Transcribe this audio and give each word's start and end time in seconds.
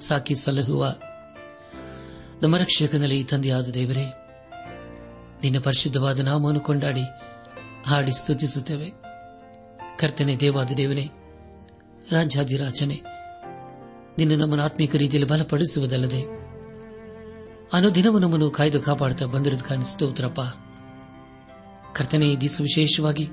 ಸಾಕಿ 0.00 0.34
ಸಲಹುವ 0.34 0.94
ನಮ್ಮ 2.42 2.56
ರಕ್ಷಕನಲ್ಲಿ 2.56 3.24
ತಂದೆಯಾದ 3.24 3.68
ದೇವರೇ, 3.68 4.04
ನಿನ್ನ 5.42 5.58
ಪರಿಶುದ್ಧವಾದ 5.58 6.20
ನಾಮವನ್ನು 6.20 6.60
ಕೊಂಡಾಡಿ 6.60 7.02
ಹಾಡಿ 7.86 8.12
ಸ್ತುತಿಸುತ್ತೇವೆ. 8.12 8.90
ಕರ್ತನೆ 9.98 10.36
ದೇವಾದ 10.36 10.70
ದೇವನೇ, 10.76 11.10
ರಾಜಾಧಿರಾಜನೆ, 12.12 13.00
ನಿನ್ನ 14.18 14.42
ನಮ್ಮನ್ನು 14.42 14.64
ಆತ್ಮೀಕ 14.64 14.96
ರೀತಿಯಲ್ಲಿ 14.96 15.30
ಬಲಪಡಿಸುವುದಲ್ಲದೆ, 15.30 16.22
ಅನುದಿನವೂ 17.72 18.18
ನಮ್ಮನ್ನು 18.18 18.50
ಕಾಯ್ದು 18.50 18.80
ಕಾಪಾಡುತ್ತಾ 18.80 19.26
ಬಂದಿರೋದಕ್ಕೆ 19.26 19.84
ಸ್ತೋತ್ರಪ್ಪ 19.84 20.40
ಕರ್ತನೆ, 21.94 22.26
ಈ 22.26 22.36
ದಿವಸ 22.36 22.60
ವಿಶೇಷವಾಗಿ 22.60 23.26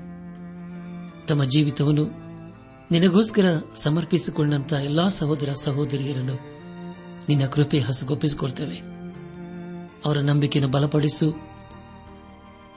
ತಮ್ಮ 1.26 1.44
ಜೀವಿತವನ್ನು 1.44 2.28
ನಿನಗೋಸ್ಕರ 2.90 3.44
ಸಮರ್ಪಿಸಿಕೊಂಡಂತಹ 3.74 4.76
ಎಲ್ಲಾ 4.76 5.08
ಸಹೋದರ 5.08 5.52
ಸಹೋದರಿಯರನ್ನು 5.52 6.57
ನಿನ್ನ 7.28 7.46
ಕೃಪೆ 7.46 7.78
ಹಸುಗೊಪ್ಪಿಸಿಕೊಳ್ತೇವೆ 7.78 8.76
ಅವರ 10.04 10.18
ನಂಬಿಕೆಯನ್ನು 10.18 10.72
ಬಲಪಡಿಸು. 10.72 11.36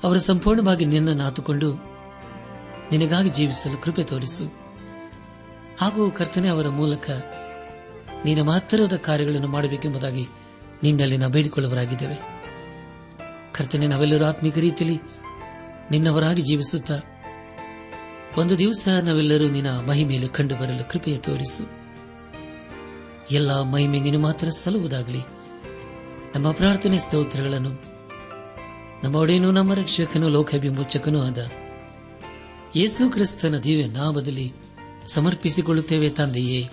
ಅವರ 0.03 0.17
ಸಂಪೂರ್ಣವಾಗಿ 0.17 0.85
ನಿನ್ನನ್ನು 0.85 1.23
ಆತುಕೊಂಡು 1.23 1.73
ನಿನಗಾಗಿ 2.91 3.29
ಜೀವಿಸಲು 3.29 3.81
ಕೃಪೆ 3.81 4.03
ತೋರಿಸು. 4.03 4.45
ಹಾಗೂ 5.81 6.11
ಕರ್ತನೆ, 6.11 6.49
ಅವರ 6.49 6.67
ಮೂಲಕ 6.67 7.09
ನಿನ್ನ 8.25 8.41
ಮಹತ್ತರದ 8.47 8.95
ಕಾರ್ಯಗಳನ್ನು 8.95 9.47
ಮಾಡಬೇಕೆಂಬುದಾಗಿ 9.47 10.27
ನಿನ್ನಲ್ಲಿ 10.83 11.17
ನಾವು 11.17 11.31
ಬೇಡಿಕೊಳ್ಳುವರಾಗಿದ್ದೇವೆ 11.31 12.15
ಕರ್ತನೆ, 13.53 13.87
ನಾವೆಲ್ಲರೂ 13.87 14.25
ಆತ್ಮಿಕ 14.25 14.57
ರೀತಿಯಲ್ಲಿ 14.57 14.99
ನಿನ್ನವರಾಗಿ 15.91 16.41
ಜೀವಿಸುತ್ತಾ, 16.41 16.95
ಒಂದು 18.37 18.57
ದಿವಸ 18.57 18.87
ನಾವೆಲ್ಲರೂ 19.01 19.49
ನಿನ್ನ 19.49 19.69
ಮಹಿಮೇಲೆ 19.69 20.27
ಕಂಡು 20.27 20.55
ಬರಲು 20.55 20.89
ಕೃಪೆಯ 20.89 21.17
ತೋರಿಸು. 21.17 21.80
ಎಲ್ಲ 23.31 23.61
ಮಹಿಮೆ 23.61 23.99
ನೀನು 23.99 24.19
ಮಾತ್ರ 24.19 24.49
ಸಲ್ಲುವುದಾಗಲಿ. 24.49 25.19
ನಮ್ಮ 26.35 26.51
ಪ್ರಾರ್ಥನೆ 26.51 26.97
ಸ್ತೋತ್ರಗಳನ್ನು, 26.97 27.69
ನಮ್ಮ 29.03 29.15
ಒಡೆಯನು 29.15 29.51
ನಮ್ಮ 29.51 29.73
ರಕ್ಷಕನು 29.73 30.29
ಲೋಕವಿಮೋಚಕನೂ 30.29 31.23
ಆದ 31.23 31.51
ಯೇಸು 32.75 33.11
ಕ್ರಿಸ್ತನ 33.11 33.57
ದಿವ್ಯ 33.57 33.87
ನಾಮದಲ್ಲಿ 33.87 34.53
ಸಮರ್ಪಿಸಿಕೊಳ್ಳುತ್ತೇವೆ 35.07 36.09
ತಂದೆಯೇ. 36.09 36.69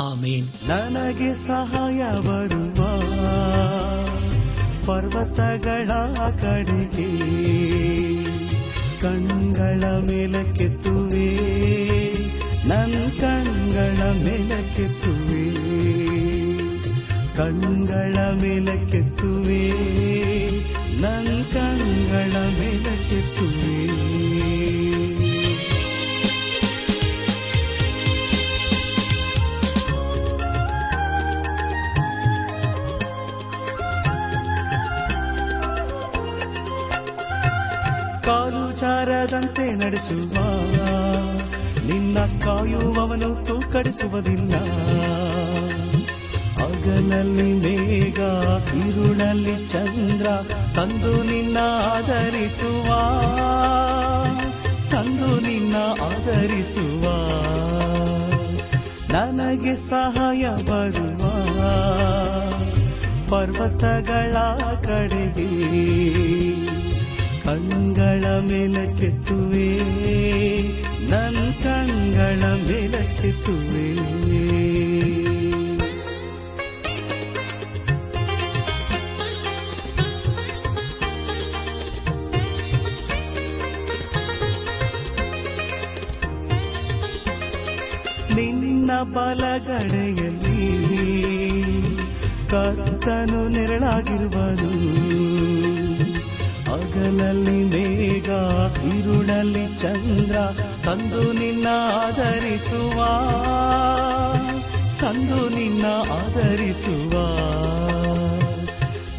ಆಮೇನ್. 0.00 0.46
ನನಗೆ 0.68 1.46
ಸಹಾಯ 1.46 2.02
ಬರುವ 2.18 3.00
ಪರ್ವತಗಳ 4.86 5.88
ಕಡೆಗೆ, 6.40 7.08
ಕಣ್ಗಳ 9.00 9.84
ಮೇಲಕ್ಕೆತ್ತುವೆ, 10.08 11.36
ನನ್ನ 12.68 13.04
ಕಣ್ಗಳ 13.20 14.24
ಮೇಲಕ್ಕೆತ್ತುವೆ 14.24 14.79
ಕಣ್ಗಳ 17.40 18.16
ಮೇಲಕ್ಕೆತ್ತುವೆ 18.16 19.70
ನನ್ 21.00 21.44
ಕಣ್ಗಳ 21.52 22.32
ಮೇಲಕ್ಕೆತ್ತುವೆ 22.32 23.76
ಕಾಲು 38.24 38.72
ಚಾರದಂತೆ 38.72 39.74
ನಡೆಸುವ 39.74 40.34
ನಿನ್ನ 41.86 42.18
ಕಾಯುವವನು 42.18 43.44
ತೂಕಡಿಸುವುದಿಲ್ಲ. 43.44 44.54
ಹಗಲಲ್ಲಿ 47.10 47.52
ಮೇಘ, 47.52 48.18
ಇರುಳಲ್ಲಿ 48.86 49.68
ಚಂದ್ರ 49.68 50.26
ತಂದು 50.74 51.22
ನಿನ್ನ 51.22 51.58
ಆಧರಿಸುವ. 51.84 52.86
ತಂದು 54.90 55.40
ನಿನ್ನ 55.40 55.76
ಆಧರಿಸುವ. 56.02 57.02
ನನಗೆ 59.12 59.88
ಸಹಾಯ 59.88 60.42
ಬರುವ. 60.64 61.30
ಪರ್ವತಗಳ 63.28 64.32
ಕಡೆಗೆ 64.84 65.50
ಕಂಗಳ 67.44 68.24
ಮೇಲಕ್ಕೆತ್ತುವೆ 68.24 69.78
ನನ್ನ 71.10 71.50
ಕಣ್ಗಳ 71.50 72.42
ಮೇಲಕ್ಕೆತ್ತುವೆ 72.42 73.29
ಬಲಗಡೆಯಲ್ಲಿ 89.02 90.90
ಕರ್ತನು 92.50 93.48
ನೆರಳಾಗಿರುವನು. 93.48 94.70
ಅಗಲಲ್ಲಿ 96.74 97.64
ಮೇಘ 97.64 98.28
ಇರುಳಲ್ಲಿ 98.94 99.78
ಚಂದ್ರ 99.78 100.36
ತಂದು 100.84 101.32
ನಿನ್ನ 101.32 101.66
ಆಧರಿಸುವ 101.92 103.04
ತಂದು 105.00 105.48
ನಿನ್ನ 105.48 105.86
ಆಧರಿಸುವ 106.12 107.12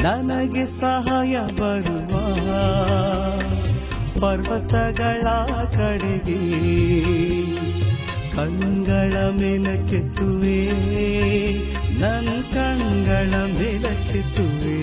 ನನಗೆ 0.03 0.79
ಸಹಾಯ 0.79 1.39
ಬರುವ. 1.59 2.17
ಪರ್ವತಗಳ 4.19 5.45
ಕಡೆಗೆ 5.77 7.40
ಕಂಗಳ 8.35 9.13
ಮೇಲಕ್ಕೆತ್ತುವೆ 9.39 10.57
ನನ್ನ 11.99 12.29
ಕಂಗಳ 12.53 13.31
ಮೇಲಕ್ಕೆತ್ತುವೆ 13.59 14.77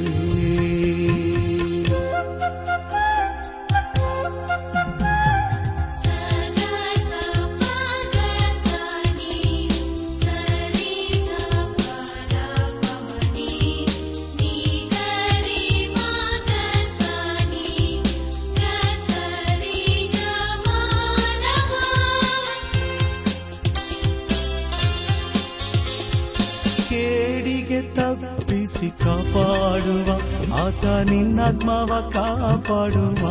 ನಿನ್ನಾತ್ಮವ 31.78 32.10
ಕಾಪಾಡುವ. 32.10 33.28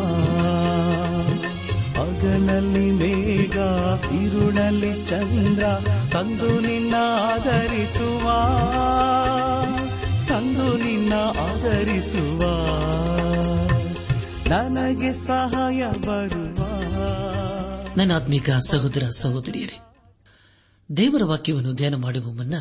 ಹಗಲಲ್ಲಿ 2.00 2.92
ಮೇಘ 2.92 3.56
ಇರುಳಲ್ಲಿ 4.22 5.06
ಚಂದ್ರ 5.06 5.64
ತಂದು 6.12 6.60
ನಿನ್ನ 6.60 6.96
ಆಧರಿಸುವ. 7.20 8.24
ತಂದು 10.30 10.78
ನಿನ್ನ 10.78 11.14
ಆಧರಿಸುವ. 11.40 12.42
ನನಗೆ 14.50 15.14
ಸಹಾಯ 15.14 15.84
ಬರುವ. 16.02 16.66
ನನ್ನ 17.98 18.16
ಆತ್ಮಿಕ 18.16 18.50
ಸಹೋದರ 18.50 19.04
ಸಹೋದರಿಯರೇ, 19.10 19.80
ದೇವರ 20.98 21.22
ವಾಕ್ಯವನ್ನು 21.24 21.74
ಧ್ಯಾನ 21.74 21.96
ಮಾಡುವ 21.96 22.34
ಮುನ್ನ 22.34 22.54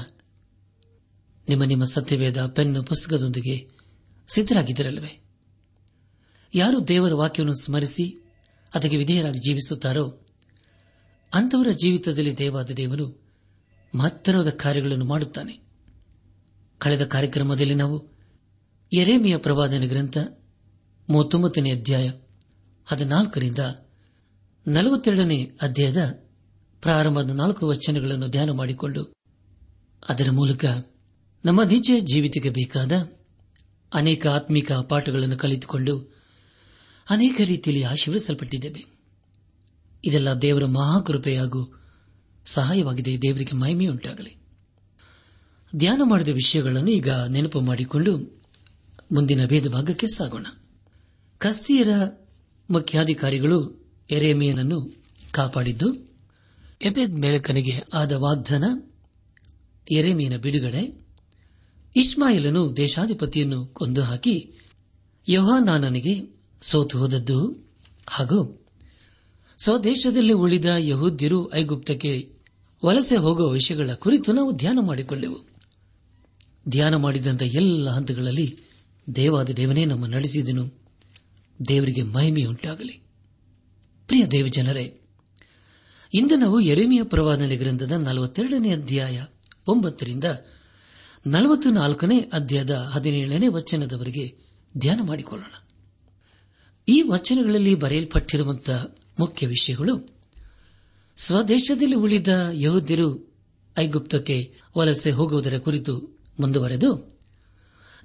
ನಿಮ್ಮ 1.49 1.65
ನಿಮ್ಮ 1.65 1.85
ಸತ್ಯವೇದ 1.85 2.47
ಪೆನ್ನು 2.47 2.83
ಪುಸ್ತಕದೊಂದಿಗೆ 2.83 3.69
ಸಿದ್ದರಾಗಿದ್ದರಲ್ಲವೇ 4.29 5.26
ಯಾರು 6.55 6.89
ದೇವರ 6.89 7.15
ವಾಕ್ಯವನ್ನು 7.15 7.65
ಸ್ಮರಿಸಿ 7.65 8.25
ಅದಕ್ಕೆ 8.75 8.97
ವಿಧೇಯರಾಗಿ 8.97 9.39
ಜೀವಿಸುತ್ತಾರೋ 9.39 10.25
ಅಂತವರ 11.35 11.71
ಜೀವಿತದಲ್ಲಿ 11.71 12.39
ದೇವಾದ 12.39 12.71
ದೇವನು 12.71 13.23
ಮಹತ್ತರವಾದ 13.95 14.49
ಕಾರ್ಯಗಳನ್ನು 14.49 15.05
ಮಾಡುತ್ತಾನೆ. 15.05 15.59
ಕಳೆದ 16.79 17.05
ಕಾರ್ಯಕ್ರಮದಲ್ಲಿ 17.05 17.75
ನಾವು 17.75 18.13
ಎರೇಮಿಯ 18.93 19.37
ಪ್ರವಾದನ 19.37 19.87
ಗ್ರಂಥ 19.87 20.19
ಮೂವತ್ತೊಂಬತ್ತನೇ 21.11 21.71
ಅಧ್ಯಾಯ 21.71 22.11
ಹದಿನಾಲ್ಕರಿಂದ 22.87 23.59
ನಲವತ್ತೆರಡನೇ 24.67 25.51
ಅಧ್ಯಾಯದ 25.63 26.29
ಪ್ರಾರಂಭದ 26.83 27.31
ನಾಲ್ಕು 27.31 27.67
ವಚನಗಳನ್ನು 27.67 28.29
ಧ್ಯಾನ 28.29 28.51
ಮಾಡಿಕೊಂಡು 28.51 29.03
ಅದರ 30.09 30.31
ಮೂಲಕ 30.31 30.65
ನಮ್ಮ 31.45 31.63
ನಿಜ 31.63 31.91
ಜೀವಿತಕ್ಕೆ 32.01 32.51
ಬೇಕಾದ 32.51 32.93
ಅನೇಕ 33.95 34.27
ಆತ್ಮಿಕ 34.27 34.73
ಪಾಠಗಳನ್ನು 34.73 35.37
ಕಲಿತುಕೊಂಡು 35.37 36.16
ಅನೇಕ 37.11 37.41
ರೀತಿಯಲ್ಲಿ 37.45 37.83
ಆಶೀರ್ವಿಸಲ್ಪಟ್ಟಿದ್ದೇವೆ 37.83 38.87
ಇದೆಲ್ಲ 40.05 40.33
ದೇವರ 40.33 40.65
ಮಹಾಕೃಪೆ 40.65 41.37
ಹಾಗೂ 41.37 41.81
ಸಹಾಯವಾಗಿದೆ. 42.45 43.23
ದೇವರಿಗೆ 43.23 43.57
ಮಹಿಮೆಯುಂಟಾಗಲಿ. 43.57 44.37
ಧ್ಯಾನ 45.77 46.01
ಮಾಡಿದ 46.05 46.29
ವಿಷಯಗಳನ್ನು 46.29 46.91
ಈಗ 46.91 47.11
ನೆನಪು 47.11 47.61
ಮಾಡಿಕೊಂಡು 47.61 48.17
ಮುಂದಿನ 49.13 49.47
ಭೇದ 49.47 49.67
ಭಾಗಕ್ಕೆ 49.69 50.07
ಸಾಗೋಣ. 50.07 50.47
ಕಸ್ತಿಯರ 51.39 51.89
ಮುಖ್ಯಾಧಿಕಾರಿಗಳು 52.71 53.89
ಎರೇಮಿಯನನ್ನು 54.11 54.95
ಕಾಪಾಡಿದ್ದು 55.31 56.17
ಎಬೆದ್ 56.83 57.15
ಮೇಳಕನಿಗೆ 57.15 57.83
ಆದ 57.95 58.13
ವಾಗ್ದನ 58.13 58.65
ಎರೆಮಿಯನ 59.91 60.37
ಬಿಡುಗಡೆ 60.37 61.05
ಇಸ್ಮಾಯಿಲನು 61.97 62.77
ದೇಶಾಧಿಪತಿಯನ್ನು 62.77 63.67
ಕೊಂದು 63.67 64.03
ಹಾಕಿ 64.03 64.51
ಯೋಹಾನಾನನಿಗೆ 65.29 66.36
ಸೋತು 66.61 66.99
ಹೋದದ್ದು 66.99 67.69
ಹಾಗೂ 68.07 68.67
ಸ್ವದೇಶದಲ್ಲಿ 69.59 70.33
ಉಳಿದ 70.33 70.65
ಯಹೂದ್ಯರು 70.65 71.55
ಐಗುಪ್ತಕ್ಕೆ 71.55 72.33
ವಲಸೆ 72.85 73.17
ಹೋಗುವ 73.17 73.51
ವಿಷಯಗಳ 73.51 73.91
ಕುರಿತು 73.95 74.33
ನಾವು 74.33 74.53
ಧ್ಯಾನ 74.53 74.79
ಮಾಡಿಕೊಂಡೆವು. 74.83 75.39
ಧ್ಯಾನ 76.69 76.95
ಮಾಡಿದಂಥ 76.95 77.43
ಎಲ್ಲ 77.43 77.91
ಹಂತಗಳಲ್ಲಿ 77.91 78.59
ದೇವಾದ 79.17 79.51
ದೇವನೇ 79.51 79.85
ನಮ್ಮ 79.85 80.07
ನಡೆಸಿದನು. 80.07 80.83
ದೇವರಿಗೆ 81.69 82.03
ಮಹಿಮೆಯುಂಟಾಗಲಿ 82.03 83.01
ಪ್ರಿಯ 84.07 84.27
ದೇವಜನರೇ, 84.27 85.01
ಇಂದು 86.15 86.37
ನಾವು 86.37 86.61
ಎರೆಮಿಯ 86.61 87.03
ಪ್ರವಾದನೆ 87.03 87.57
ಗ್ರಂಥದ 87.57 87.93
ನಲವತ್ತೆರಡನೇ 87.93 88.71
ಅಧ್ಯಾಯ 88.71 89.25
ಒಂಬತ್ತರಿಂದ 89.67 90.25
ನಲವತ್ತು 91.27 91.71
ನಾಲ್ಕನೇ 91.71 92.21
ಅಧ್ಯಾಯದ 92.21 92.71
ಹದಿನೇಳನೇ 92.71 93.49
ವಚನದವರೆಗೆ 93.49 94.39
ಧ್ಯಾನ 94.79 95.01
ಮಾಡಿಕೊಳ್ಳೋಣ. 95.03 95.66
ಈ 96.89 97.03
ವಚನಗಳಲ್ಲಿ 97.03 97.75
ಬರೆಯಲ್ಪಟ್ಟಿರುವಂತಹ 97.75 98.95
ಮುಖ್ಯ 99.21 99.47
ವಿಷಯಗಳು. 99.47 100.09
ಸ್ವದೇಶದಲ್ಲಿ 101.17 101.97
ಉಳಿದ 101.97 102.29
ಯಹೋದ್ಯರು 102.53 103.35
ಐಗುಪ್ತಕ್ಕೆ 103.79 104.55
ವಲಸೆ 104.79 105.11
ಹೋಗುವುದರ 105.11 105.59
ಕುರಿತು 105.59 106.19
ಮುಂದುವರೆದು 106.41 107.19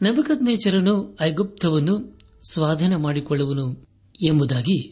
ನಬಕದ್ನೇಚರನು 0.01 1.17
ಐಗುಪ್ತವನ್ನು 1.21 2.19
ಸ್ವಾಧೀನ 2.51 2.95
ಮಾಡಿಕೊಳ್ಳುವನು 2.95 3.87
ಎಂಬುದಾಗಿ 4.23 4.87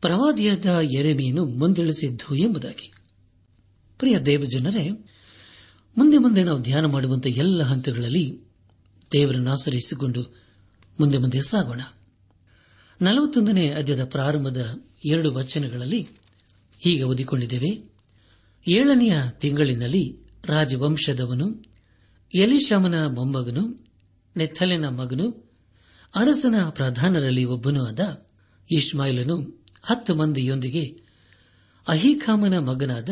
ಪ್ರವಾದಿಯಾದ 0.00 0.66
ಎರೆಮಿಯನ್ನು 0.96 1.44
ಮುಂದಿಳಿಸಿದ್ದು 1.44 2.34
ಎಂಬುದಾಗಿ. 2.34 2.92
ಪ್ರಿಯ 3.98 4.18
ದೇವಜನರೇ, 4.18 4.90
ಮುಂದೆ 5.98 6.18
ಮುಂದೆ 6.18 6.44
ನಾವು 6.44 6.62
ಧ್ಯಾನ 6.62 6.84
ಮಾಡುವಂತಹ 6.84 7.30
ಎಲ್ಲ 7.30 7.62
ಹಂತಗಳಲ್ಲಿ 7.62 8.40
ದೇವರನ್ನು 9.12 9.50
ಆಶ್ರಯಿಸಿಕೊಂಡು 9.50 10.22
ಮುಂದೆ 11.00 11.18
ಮುಂದೆ 11.18 11.42
ಸಾಗೋಣ. 11.42 11.80
ನಲವತ್ತೊಂದನೇ 13.02 13.70
ಅಧ್ಯದ 13.70 14.04
ಪ್ರಾರಂಭದ 14.04 14.80
ಎರಡು 15.04 15.34
ವಚನಗಳಲ್ಲಿ 15.34 16.08
ಹೀಗೆ 16.78 17.02
ಓದಿಕೊಂಡಿದ್ದೇವೆ. 17.02 17.94
ಏಳನೆಯ 18.68 19.12
ತಿಂಗಳಿನಲ್ಲಿ 19.30 20.18
ರಾಜವಂಶದವನು 20.44 21.64
ಎಲಿಶಾಮನ 22.34 23.06
ಮೊಮ್ಮಗನು, 23.06 23.86
ನೆಥಲೆನ 24.36 24.88
ಮಗನು, 24.88 25.50
ಅರಸನ 26.14 26.54
ಪ್ರಧಾನರಲ್ಲಿ 26.70 27.44
ಒಬ್ಬನೂ 27.44 27.86
ಆದ 27.86 28.26
ಇಷ್ಮಾಯಿಲನು 28.70 29.64
ಹತ್ತು 29.82 30.14
ಮಂದಿಯೊಂದಿಗೆ 30.14 31.04
ಅಹಿಖಾಮನ 31.88 32.58
ಮಗನಾದ 32.58 33.08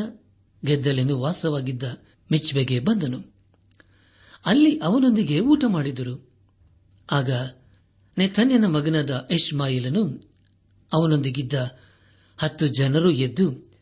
ಗೆದ್ದಲೆನು 0.64 1.21
ವಾಸವಾಗಿದ್ದ 1.21 1.83
ಮಿಚ್ಬೆಗೆ 2.33 2.80
ಬಂದನು. 2.80 3.35
ಅಲ್ಲಿ 4.47 4.78
ಅವನೊಂದಿಗೆ 4.78 5.40
ಊಟ 5.40 5.64
ಮಾಡಿದರು. 5.68 6.30
ಆಗ 7.12 7.30
ನೆಥನ್ಯನ 8.19 8.66
ಮಗನಾದ 8.66 9.28
ಇಷ್ಮಾಯಿಲನು 9.31 10.21
ಅವನೊಂದಿಗಿದ್ದ 10.92 11.52
ಹತ್ತು 12.37 12.66
ಜನರು 12.66 13.11
ಎದ್ದು 13.11 13.73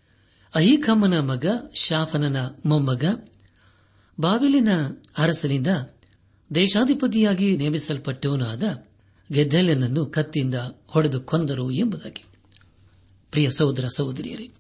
ಅಹಿಖಮ್ಮನ 0.55 1.19
ಮಗ 1.19 1.47
ಶಾಫನನ 1.75 2.37
ಮೊಮ್ಮಗ 2.67 3.05
ಬಾವಿಲಿನ 4.21 4.69
ಅರಸನಿಂದ 5.19 5.67
ದೇಶಾಧಿಪತಿಯಾಗಿ 6.55 7.57
ನೇಮಿಸಲ್ಪಟ್ಟವನಾದ 7.57 8.63
ಗೆದ್ದಲನನ್ನು 9.33 10.07
ಕತ್ತಿಯಿಂದ 10.07 10.55
ಹೊಡೆದು 10.87 11.21
ಕೊಂದರು 11.21 11.71
ಎಂಬುದಾಗಿ. 11.71 12.25
ಪ್ರಿಯ 13.31 13.51
ಸಹೋದರ 13.51 13.89
ಸಹೋದರಿಯರೇ, 13.97 14.51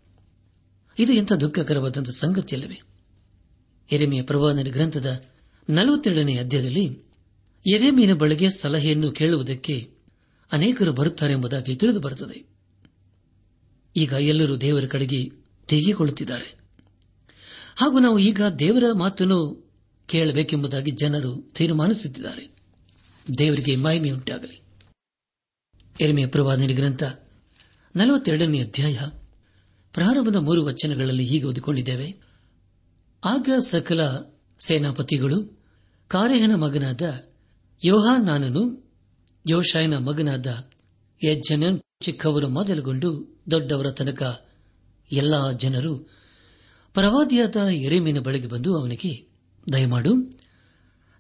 ಇದು 0.99 1.13
ಎಂಥ 1.13 1.33
ದುಃಖಕರವಾದಂಥ 1.33 2.09
ಸಂಗತಿಯಲ್ಲವೇ? 2.09 2.83
ಎರೆಮೆಯ 3.93 4.23
ಪ್ರವಾದನ 4.23 4.69
ಗ್ರಂಥದ 4.71 5.25
ನಲವತ್ತೆರಡನೇ 5.71 6.37
ಅಧ್ಯಾಯದಲ್ಲಿ 6.37 7.10
ಎರೆಮೀನ 7.67 8.15
ಬಳಿಗೆ 8.15 8.51
ಸಲಹೆಯನ್ನು 8.51 9.13
ಕೇಳುವುದಕ್ಕೆ 9.13 9.91
ಅನೇಕರು 10.53 10.93
ಬರುತ್ತಾರೆ 10.93 11.33
ಎಂಬುದಾಗಿ 11.33 11.77
ತಿಳಿದು 11.77 12.01
ಬರುತ್ತದೆ. 12.01 12.45
ಈಗ 13.97 14.13
ಎಲ್ಲರೂ 14.13 14.57
ದೇವರ 14.57 14.85
ಕಡೆಗೆ 14.85 15.31
ತೆಗೆಕೊಳ್ಳುತ್ತಿದ್ದಾರೆ 15.69 16.59
ಹಾಗೂ 17.77 17.99
ನಾವು 17.99 18.19
ಈಗ 18.19 18.43
ದೇವರ 18.59 18.85
ಮಾತನ್ನು 18.99 19.71
ಕೇಳಬೇಕೆಂಬುದಾಗಿ 20.07 20.91
ಜನರು 20.91 21.53
ತೀರ್ಮಾನಿಸುತ್ತಿದ್ದಾರೆ. 21.55 22.57
ದೇವರಿಗೆ 23.39 23.77
ಮಹಿಮೆಯುಂಟಾಗಲಿ. 23.77 24.63
ಎರೆಮೆಯ 26.01 26.27
ಪ್ರವಾದನೆ 26.27 26.75
ಗ್ರಂಥ 26.75 27.03
ನಲವತ್ತೆರಡನೇ 27.97 28.63
ಅಧ್ಯಾಯ 28.63 28.99
ಪ್ರಾರಂಭದ 29.93 30.37
ಮೂರು 30.37 30.65
ವಚನಗಳಲ್ಲಿ 30.65 31.27
ಹೀಗೆ 31.27 31.45
ಓದಿಕೊಂಡಿದ್ದೇವೆ. 31.45 32.15
ಆಗ 33.25 33.49
ಸಕಲ 33.59 34.01
ಸೇನಾಪತಿಗಳು 34.67 35.65
ಕಾರ್ಯಹನ 36.09 36.55
ಮಗನಾದ 36.55 37.30
ಯೋಹಾನಾನನು 37.85 38.63
ಯೋಶಾಯನ 39.47 39.99
ಮಗನಾದ 39.99 40.47
ಯಜ್ಜನನ್ 41.25 41.81
ಚಿಕ್ಕವರು 42.03 42.49
ಮೊದಲುಗೊಂಡು 42.49 43.11
ದೊಡ್ಡವರ 43.51 43.91
ತನಕ 43.91 44.23
ಎಲ್ಲ 45.13 45.51
ಜನರು 45.51 45.93
ಪ್ರವಾದಿಯಾದ 46.95 47.57
ಎರೆಮೀನ 47.57 48.19
ಬಳಿಗೆ 48.19 48.47
ಬಂದು 48.47 48.79
ಅವನಿಗೆ, 48.79 49.13
ದಯಮಾಡು, 49.73 50.13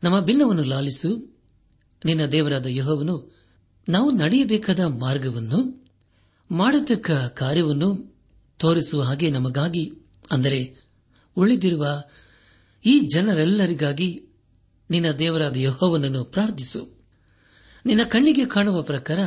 ನಮ್ಮ 0.02 0.20
ಬಿಲ್ಲವನ್ನು 0.20 0.64
ಲಾಲಿಸು. 0.64 1.10
ನಿನ್ನ 2.04 2.26
ದೇವರಾದ 2.26 2.66
ಯೋಹವನ್ನು 2.66 3.16
ನಾವು 3.88 4.10
ನಡೆಯಬೇಕಾದ 4.10 4.80
ಮಾರ್ಗವನ್ನು 4.80 5.88
ಮಾಡತಕ್ಕ 6.50 7.10
ಕಾರ್ಯವನ್ನು 7.10 7.90
ತೋರಿಸುವ 8.56 9.02
ಹಾಗೆ 9.02 9.30
ನಮಗಾಗಿ, 9.30 9.84
ಅಂದರೆ 10.30 10.60
ಉಳಿದಿರುವ 11.36 11.86
ಈ 12.84 13.00
ಜನರೆಲ್ಲರಿಗಾಗಿ 13.00 14.29
ನಿನ್ನ 14.90 15.10
ದೇವರಾದ 15.10 15.56
ಯಹೋವನನ್ನು 15.56 16.24
ಪ್ರಾರ್ಥಿಸು. 16.24 16.98
ನಿನ್ನ 17.86 18.02
ಕಣ್ಣಿಗೆ 18.04 18.46
ಕಾಣುವ 18.46 18.82
ಪ್ರಕಾರ 18.82 19.18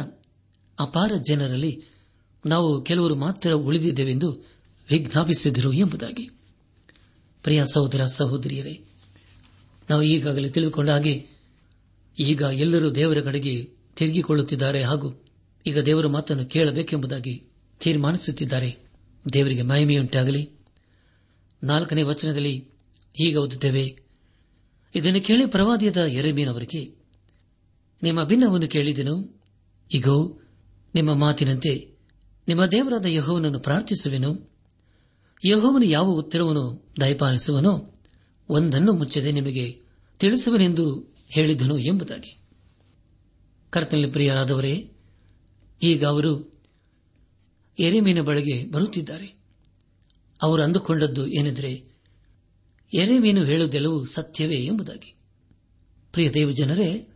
ಅಪಾರ 0.79 1.11
ಜನರಲ್ಲಿ 1.27 1.83
ನಾವು 2.45 2.83
ಕೆಲವರು 2.83 3.15
ಮಾತ್ರ 3.15 3.51
ಉಳಿದಿದ್ದೇವೆಂದು 3.51 4.31
ವಿಜ್ಞಾಪಿಸಿದರು 4.91 5.73
ಎಂಬುದಾಗಿ. 5.73 6.29
ಪ್ರಿಯ 7.43 7.63
ಸಹೋದರ 7.73 8.05
ಸಹೋದರಿಯರೇ, 8.05 8.81
ನಾವು 9.89 10.03
ಈಗಾಗಲೇ 10.03 10.49
ತಿಳಿದುಕೊಂಡ 10.49 10.89
ಹಾಗೆ 10.89 11.27
ಈಗ 12.19 12.41
ಎಲ್ಲರೂ 12.41 12.91
ದೇವರ 12.91 13.21
ಕಡೆಗೆ 13.21 13.69
ತಿರುಗಿಕೊಳ್ಳುತ್ತಿದ್ದಾರೆ 13.95 14.83
ಹಾಗೂ 14.83 15.25
ಈಗ 15.67 15.79
ದೇವರ 15.79 16.07
ಮಾತನ್ನು 16.07 16.45
ಕೇಳಬೇಕೆಂಬುದಾಗಿ 16.45 17.43
ತೀರ್ಮಾನಿಸುತ್ತಿದ್ದಾರೆ. 17.79 18.77
ದೇವರಿಗೆ 19.33 19.61
ಮಹಿಮೆಯುಂಟಾಗಲಿ. 19.61 20.49
ನಾಲ್ಕನೇ 21.63 22.01
ವಚನದಲ್ಲಿ 22.01 22.67
ಈಗ 23.21 23.37
ಓದುತ್ತೇವೆ 23.37 24.02
ಇದನ್ನು 24.95 25.21
ಕೇಳಿ 25.21 25.45
ಪ್ರವಾದಿಯಾದ 25.45 25.97
ಎರೆಮೀನವರಿಗೆ 25.97 27.03
ನಿಮ್ಮ 28.03 28.23
ಭಿನ್ನವನ್ನು 28.23 28.67
ಕೇಳಿದೆನು? 28.67 29.41
ಈಗೋ 29.93 30.41
ನಿಮ್ಮ 30.95 31.13
ಮಾತಿನಂತೆ 31.13 31.93
ನಿಮ್ಮ 32.47 32.65
ದೇವರಾದ 32.65 33.05
ಯಹೋವನನ್ನು 33.05 33.59
ಪ್ರಾರ್ಥಿಸುವೆನು. 33.59 34.49
ಯಹೋವನು 35.45 35.85
ಯಾವ 35.85 36.05
ಉತ್ತರವನ್ನು 36.05 36.91
ದಯಪಾಲಿಸುವನೋ 37.01 38.01
ಒಂದನ್ನು 38.49 38.93
ಮುಚ್ಚದೆ 38.93 39.31
ನಿಮಗೆ 39.31 39.81
ತಿಳಿಸುವನೆಂದು 40.19 41.15
ಹೇಳಿದನು 41.29 41.77
ಎಂಬುದಾಗಿ. 41.77 42.37
ಕರ್ತನಲ್ಲಿ 43.69 44.11
ಪ್ರಿಯರಾದವರೇ, 44.11 44.91
ಈಗ 45.83 46.05
ಅವರು 46.05 46.61
ಎರೆಮೀನ 47.79 48.21
ಬಳಿಗೆ 48.21 48.65
ಬರುತ್ತಿದ್ದಾರೆ. 48.65 49.35
ಅವರು 50.41 50.63
ಅಂದುಕೊಂಡದ್ದು 50.63 51.27
ಏನೆಂದರೆ 51.27 51.92
ಎರೆಮೀನು 52.93 53.43
ಹೇಳುವುದೆಲ್ಲವೂ 53.43 54.05
ಸತ್ಯವೇ 54.05 54.55
ಎಂಬುದಾಗಿ. 54.55 55.15
ಪ್ರಿಯ 56.11 56.31
ದೇವಜನರೇ, 56.31 57.07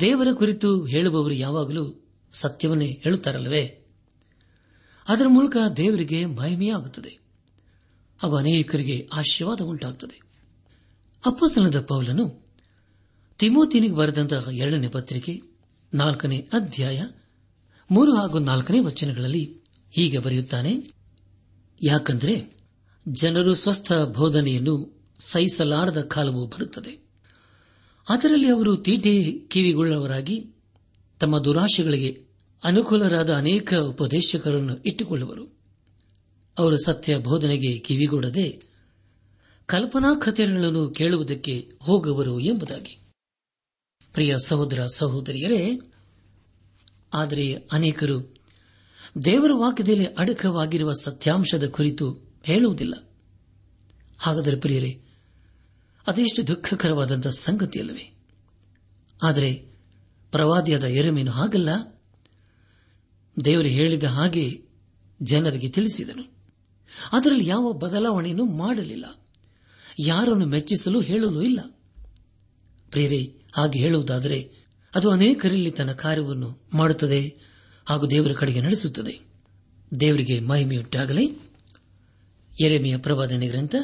ದೇವರ 0.00 0.28
ಕುರಿತು 0.32 0.84
ಹೇಳುವವರು 0.84 1.34
ಯಾವಾಗಲೂ 1.34 2.08
ಸತ್ಯವನ್ನೇ 2.32 2.86
ಹೇಳುತ್ತಾರಲ್ಲವೇ? 2.86 3.86
ಅದರ 5.08 5.24
ಮೂಲಕ 5.28 5.56
ದೇವರಿಗೆ 5.76 6.26
ಮಹಿಮೆಯಾಗುತ್ತದೆ. 6.26 7.18
ಹಾಗೂ 8.18 8.36
ಅನೇಕರಿಗೆ 8.36 9.08
ಆಶೀರ್ವಾದ 9.12 9.60
ಉಂಟಾಗುತ್ತದೆ. 9.60 10.20
ಅಪ್ಪಸನದ 11.26 11.80
ಪೌಲನು 11.80 12.46
ತಿಮೋತಿನಿಗೆ 13.38 13.94
ಬರೆದಂತಹ 13.94 14.48
ಎರಡನೇ 14.52 14.88
ಪತ್ರಿಕೆ, 14.88 15.40
ನಾಲ್ಕನೇ 15.94 16.48
ಅಧ್ಯಾಯ, 16.52 17.06
ಮೂರು 17.90 18.14
ಹಾಗೂ 18.14 18.38
ನಾಲ್ಕನೇ 18.38 18.80
ವಚನಗಳಲ್ಲಿ 18.80 19.64
ಹೀಗೆ 19.90 20.18
ಬರೆಯುತ್ತಾನೆ, 20.18 20.90
ಯಾಕಂದರೆ 21.82 22.61
ಜನರು 23.08 23.54
ಸ್ವಸ್ಥ 23.54 23.92
ಬೋಧನೆಯನ್ನು 23.92 25.02
ಸಹಿಸಲಾರದ 25.18 26.00
ಕಾಲವು 26.00 26.46
ಬರುತ್ತದೆ. 26.46 27.02
ಅದರಲ್ಲಿ 28.08 28.48
ಅವರು 28.48 28.76
ತೀಟೆ 28.76 29.32
ಕಿವಿಗೊಳ್ಳವರಾಗಿ 29.32 30.46
ತಮ್ಮ 31.20 31.38
ದುರಾಶೆಗಳಿಗೆ 31.38 32.26
ಅನುಕೂಲರಾದ 32.64 33.34
ಅನೇಕ 33.34 33.74
ಉಪದೇಶಕರನ್ನು 33.74 34.76
ಇಟ್ಟುಕೊಳ್ಳುವರು. 34.76 35.46
ಅವರು 36.58 36.84
ಸತ್ಯ 36.84 37.18
ಬೋಧನೆಗೆ 37.18 37.78
ಕಿವಿಗೊಡದೆ 37.78 38.62
ಕಲ್ಪನಾ 39.66 40.14
ಕಥೆಗಳನ್ನು 40.14 40.90
ಕೇಳುವುದಕ್ಕೆ 40.90 41.72
ಹೋಗುವರು 41.82 42.40
ಎಂಬುದಾಗಿ. 42.40 42.98
ಪ್ರಿಯ 44.12 44.36
ಸಹೋದರ 44.44 44.86
ಸಹೋದರಿಯರೇ, 44.94 45.78
ಆದರೆ 47.14 47.54
ಅನೇಕರು 47.72 48.34
ದೇವರ 49.24 49.50
ವಾಕ್ಯದಲ್ಲಿ 49.54 50.06
ಅಡಕವಾಗಿರುವ 50.06 50.92
ಸತ್ಯಾಂಶದ 50.92 51.68
ಕುರಿತು 51.68 52.31
ಹೇಳುವುದಿಲ್ಲ. 52.44 53.08
ಹಾಗಾದರೆ 54.18 54.56
ಪ್ರಿಯರೇ 54.56 55.00
ಅದೆಷ್ಟು 56.06 56.46
ದುಃಖಕರವಾದಂತಹ 56.46 57.30
ಸಂಗತಿಯಲ್ಲವೇ? 57.30 58.18
ಆದರೆ 59.22 59.54
ಪ್ರವಾದಿಯಾದ 60.30 60.84
ಎರಮೇನು 60.84 61.30
ಹಾಗಲ್ಲ. 61.30 61.68
ದೇವರು 63.44 63.68
ಹೇಳಿದ 63.68 64.04
ಹಾಗೆ 64.04 64.62
ಜನರಿಗೆ 65.22 65.68
ತಿಳಿಸಿದನು. 65.68 66.32
ಅದರಲ್ಲಿ 67.12 67.46
ಯಾವ 67.46 67.72
ಬದಲಾವಣೆಯನ್ನು 67.72 68.44
ಮಾಡಲಿಲ್ಲ. 68.44 69.26
ಯಾರನ್ನು 69.98 70.46
ಮೆಚ್ಚಿಸಲು 70.46 71.00
ಹೇಳಲು 71.00 71.42
ಇಲ್ಲ. 71.42 71.60
ಪ್ರೇರೆ 72.90 73.22
ಹಾಗೆ 73.52 73.78
ಹೇಳುವುದಾದರೆ 73.78 74.50
ಅದು 74.94 75.10
ಅನೇಕರಲ್ಲಿ 75.10 75.70
ತನ್ನ 75.70 75.92
ಕಾರ್ಯವನ್ನು 75.92 76.62
ಮಾಡುತ್ತದೆ 76.74 77.40
ಹಾಗೂ 77.88 78.06
ದೇವರ 78.06 78.32
ಕಡೆಗೆ 78.32 78.60
ನಡೆಸುತ್ತದೆ. 78.60 79.20
ದೇವರಿಗೆ 80.00 80.40
ಮಹಿಮೆಯುಂಟಾಗಲಿ. 80.40 81.51
ಎರೆಮೆಯ 82.62 82.96
ಪ್ರವಾದನೆ 82.96 83.48
ಗ್ರಂಥ 83.48 83.74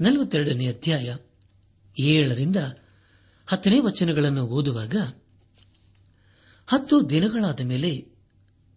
ನಲವತ್ತೆರಡನೇ 0.00 0.66
ಅಧ್ಯಾಯ 0.66 1.16
ಏಳರಿಂದ 1.98 2.56
ಹತ್ತನೇ 3.46 3.78
ವಚನಗಳನ್ನು 3.80 4.46
ಓದುವಾಗ, 4.46 4.94
ಹತ್ತು 6.66 7.10
ದಿನಗಳಾದ 7.10 7.60
ಮೇಲೆ 7.60 8.06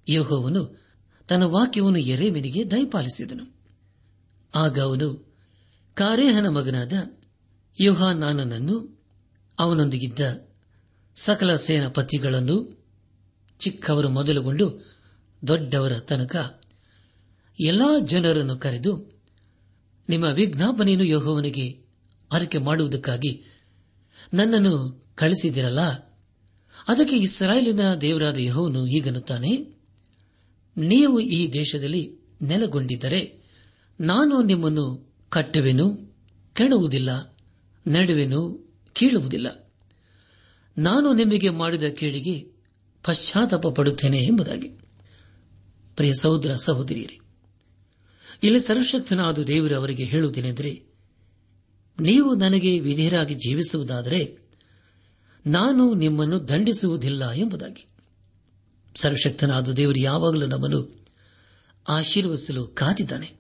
ಯಹೋವನು 0.10 0.64
ತನ್ನ 1.28 1.44
ವಾಕ್ಯವನ್ನು 1.44 2.00
ಎರೆಮೆನಿಗೆ 2.00 2.72
ದಯಪಾಲಿಸಿದನು. 2.72 3.46
ಆಗ 4.56 4.80
ಅವನು 4.80 5.36
ಕಾರೇಹನ 5.94 6.48
ಮಗನಾದ 6.50 6.94
ಯುಹಾನಾನನನ್ನು, 7.80 9.02
ಅವನೊಂದಿಗಿದ್ದ 9.60 10.20
ಸಕಲ 11.16 11.56
ಸೇನಾಪತಿಗಳನ್ನು 11.56 12.86
ಚಿಕ್ಕವರು 13.60 14.10
ಮೊದಲುಗೊಂಡು 14.10 14.96
ದೊಡ್ಡವರ 15.48 16.00
ತನಕ 16.00 16.36
ಎಲ್ಲಾ 17.60 18.00
ಜನರನ್ನು 18.00 18.58
ಕರೆದು 18.58 19.22
ನಿಮ್ಮ 20.10 20.26
ವಿಜ್ಞಾಪನೆಯನ್ನು 20.26 21.06
ಯಹೋವನಿಗೆ 21.06 21.86
ಆರೈಕೆ 22.32 22.58
ಮಾಡುವುದಕ್ಕಾಗಿ 22.58 23.44
ನನ್ನನ್ನು 24.34 25.06
ಕಳಿಸಿದಿರಲ್ಲ 25.16 25.82
ಅದಕ್ಕೆ 26.88 27.16
ಇಸ್ರಾಯೇಲಿನ 27.16 27.96
ದೇವರಾದ 27.96 28.38
ಯಹೋವನು 28.38 28.86
ಹೀಗನ್ನುತ್ತಾನೆ, 28.86 29.76
ನೀವು 30.78 31.20
ಈ 31.20 31.54
ದೇಶದಲ್ಲಿ 31.54 32.16
ನೆಲೆಗೊಂಡಿದ್ದರೆ 32.42 33.42
ನಾನು 34.00 34.42
ನಿಮ್ಮನ್ನು 34.42 35.16
ಕಟ್ಟುವೆನು, 35.30 36.16
ಕೆಣುವುದಿಲ್ಲ, 36.54 37.38
ನಡುವೆನು, 37.88 38.72
ಕೀಳುವುದಿಲ್ಲ. 38.94 39.74
ನಾನು 40.78 41.14
ನಿಮಗೆ 41.14 41.50
ಮಾಡಿದ 41.50 41.84
ಕೇಳಿಗೆ 41.84 42.40
ಪಶ್ಚಾತ್ತಾಪ 43.04 43.68
ಪಡುತ್ತೇನೆ 43.68 44.18
ಎಂಬುದಾಗಿ. 44.18 44.70
ಪ್ರಿಯ 45.96 46.14
ಸಹೋದರ, 46.14 46.56
ಸಹೋದರಿಯರೇ 46.56 47.20
ಇಲ್ಲಿ 48.44 48.60
ಸರ್ವಶಕ್ತನಾದ 48.60 49.40
ದೇವರು 49.40 49.78
ಅವರಿಗೆ 49.78 50.04
ಹೇಳುವುದೇನೆಂದರೆ, 50.04 50.84
ನೀವು 52.00 52.36
ನನಗೆ 52.36 52.80
ವಿಧೇಯರಾಗಿ 52.80 53.34
ಜೀವಿಸುವುದಾದರೆ, 53.34 54.38
ನಾನು 55.48 55.94
ನಿಮ್ಮನ್ನು 55.94 56.48
ದಂಡಿಸುವುದಿಲ್ಲ 56.48 57.32
ಎಂಬುದಾಗಿ. 57.32 57.88
ಸರ್ವಶಕ್ತನಾದ 58.96 59.70
ದೇವರು 59.70 60.00
ಯಾವಾಗಲೂ 60.00 60.46
ನಮ್ಮನ್ನು 60.46 61.06
ಆಶೀರ್ವದಿಸಲು 61.88 62.68
ಕಾದಿದ್ದಾನೆ. 62.68 63.32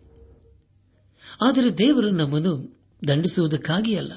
ಆದರೆ 1.42 1.78
ದೇವರು 1.78 2.10
ನಮ್ಮನ್ನು 2.10 2.80
ದಂಡಿಸುವುದಕ್ಕಾಗಿ 3.08 3.96
ಅಲ್ಲ. 3.96 4.12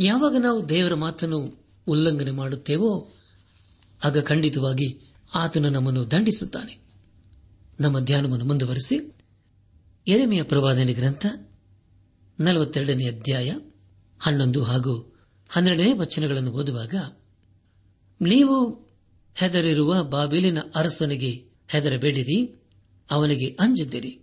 ಯಾವಾಗ 0.00 0.36
ನಾವು 0.36 0.68
ದೇವರ 0.68 0.94
ಮಾತನ್ನು 0.94 1.64
ಉಲ್ಲಂಘನೆ 1.86 2.30
ಮಾಡುತ್ತೇವೋ, 2.30 3.12
ಆಗ 4.04 4.18
ಖಂಡಿತವಾಗಿ 4.18 5.14
ಆತನು 5.34 5.70
ನಮ್ಮನ್ನು 5.70 6.10
ದಂಡಿಸುತ್ತಾನೆ. 6.10 6.78
ನಮ್ಮ 7.80 8.00
ಧ್ಯಾನವನ್ನು 8.00 8.44
ಮುಂದುವರೆಸಿ. 8.44 9.14
ಎರೆಮೆಯ 10.06 10.42
ಪ್ರವಾದನೆ 10.42 10.92
ಗ್ರಂಥ, 10.92 11.26
ನಲವತ್ತೆರಡನೇ 12.40 13.08
ಅಧ್ಯಾಯ, 13.08 13.52
ಹನ್ನೊಂದು 14.18 14.62
ಹಾಗೂ 14.62 15.16
ಹನ್ನೆರಡನೇ 15.48 15.92
ವಚನಗಳನ್ನು 15.92 16.52
ಓದುವಾಗ, 16.52 16.94
ನೀವು 18.20 18.88
ಹೆದರಿರುವ 19.34 20.04
ಬಾಬಿಲಿನ 20.04 20.58
ಅರಸನಿಗೆ 20.74 21.30
ಹೆದರಬೇಡಿರಿ, 21.68 22.62
ಅವನಿಗೆ 23.10 23.56
ಅಂಜದಿರಿ. 23.60 24.20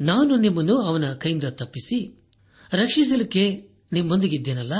ನಾನು 0.00 0.36
ನಿಮ್ಮನ್ನು 0.36 0.78
ಅವನ 0.78 1.12
ಕೈಯಿಂದ 1.12 1.44
ತಪ್ಪಿಸಿ, 1.44 2.24
ರಕ್ಷಿಸಲಿಕ್ಕೆ 2.72 3.70
ನಿಮ್ಮೊಂದಿಗಿದ್ದೇನಲ್ಲ? 3.92 4.72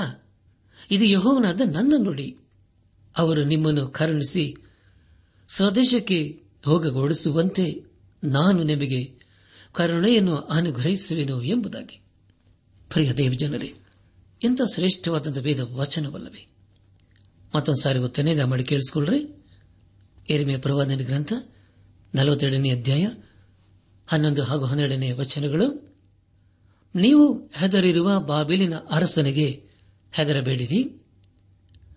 ಇದು 0.90 1.05
ಯಹೋವನಾದ 1.05 1.61
ನನ್ನ 1.73 1.95
ನುಡಿ. 2.05 2.37
ಅವರು 3.16 3.45
ನಿಮ್ಮನ್ನು 3.45 3.88
ಕರುಣಿಸಿ, 3.88 4.57
ಸ್ವದೇಶಕ್ಕೆ 5.49 6.43
ಹೋಗಗೊಡಿಸುವಂತೆ 6.64 7.85
ನಾನು 8.25 8.62
ನಿಮಗೆ 8.62 9.16
ಕರುಣೆಯನ್ನು 9.76 10.37
ಅನುಗ್ರಹಿಸುವೆನು 10.37 11.42
ಎಂಬುದಾಗಿ. 11.42 12.00
ಪ್ರಿಯ 12.88 13.12
ದೇವಜನರೇ, 13.12 13.75
ಇಂಥ 14.42 14.61
ಶ್ರೇಷ್ಠವಾದಂಥ 14.75 15.38
ವೇದ 15.38 15.61
ವಚನವಲ್ಲವೇ? 15.61 16.47
ಮತ್ತೊಂದು 17.56 17.83
ಸಾರಿ 17.83 17.99
ಗೊತ್ತೇನೆ 17.99 18.45
ಮಾಡಿ 18.45 18.64
ಕೇಳಿಸಿಕೊಳ್ಳ್ರಿ. 18.64 19.45
ಎರಿಮೆ 20.30 20.56
ಪ್ರವಾದನ 20.56 20.95
ಗ್ರಂಥ, 20.95 21.33
ನಲವತ್ತೆರಡನೇ 22.14 22.71
ಅಧ್ಯಾಯ, 22.71 23.06
ಹನ್ನೊಂದು 24.06 24.42
ಹಾಗೂ 24.42 24.64
ಹನ್ನೆರಡನೇ 24.64 25.11
ವಚನಗಳು. 25.11 25.97
ನೀವು 26.95 27.50
ಹೆದರಿರುವ 27.56 28.21
ಬಾಬಿಲಿನ 28.21 28.76
ಅರಸನಿಗೆ 28.76 29.68
ಹೆದರಬೇಡಿರಿ, 30.12 31.06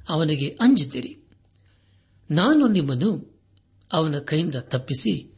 ಅವನಿಗೆ 0.09 0.57
ಅಂಜಿದ್ದೀರಿ 0.62 1.27
ನಾನು 2.31 2.67
ನಿಮ್ಮನ್ನು 2.67 3.41
ಅವನ 3.93 4.19
ಕೈಯಿಂದ 4.19 4.55
ತಪ್ಪಿಸಿ 4.55 5.33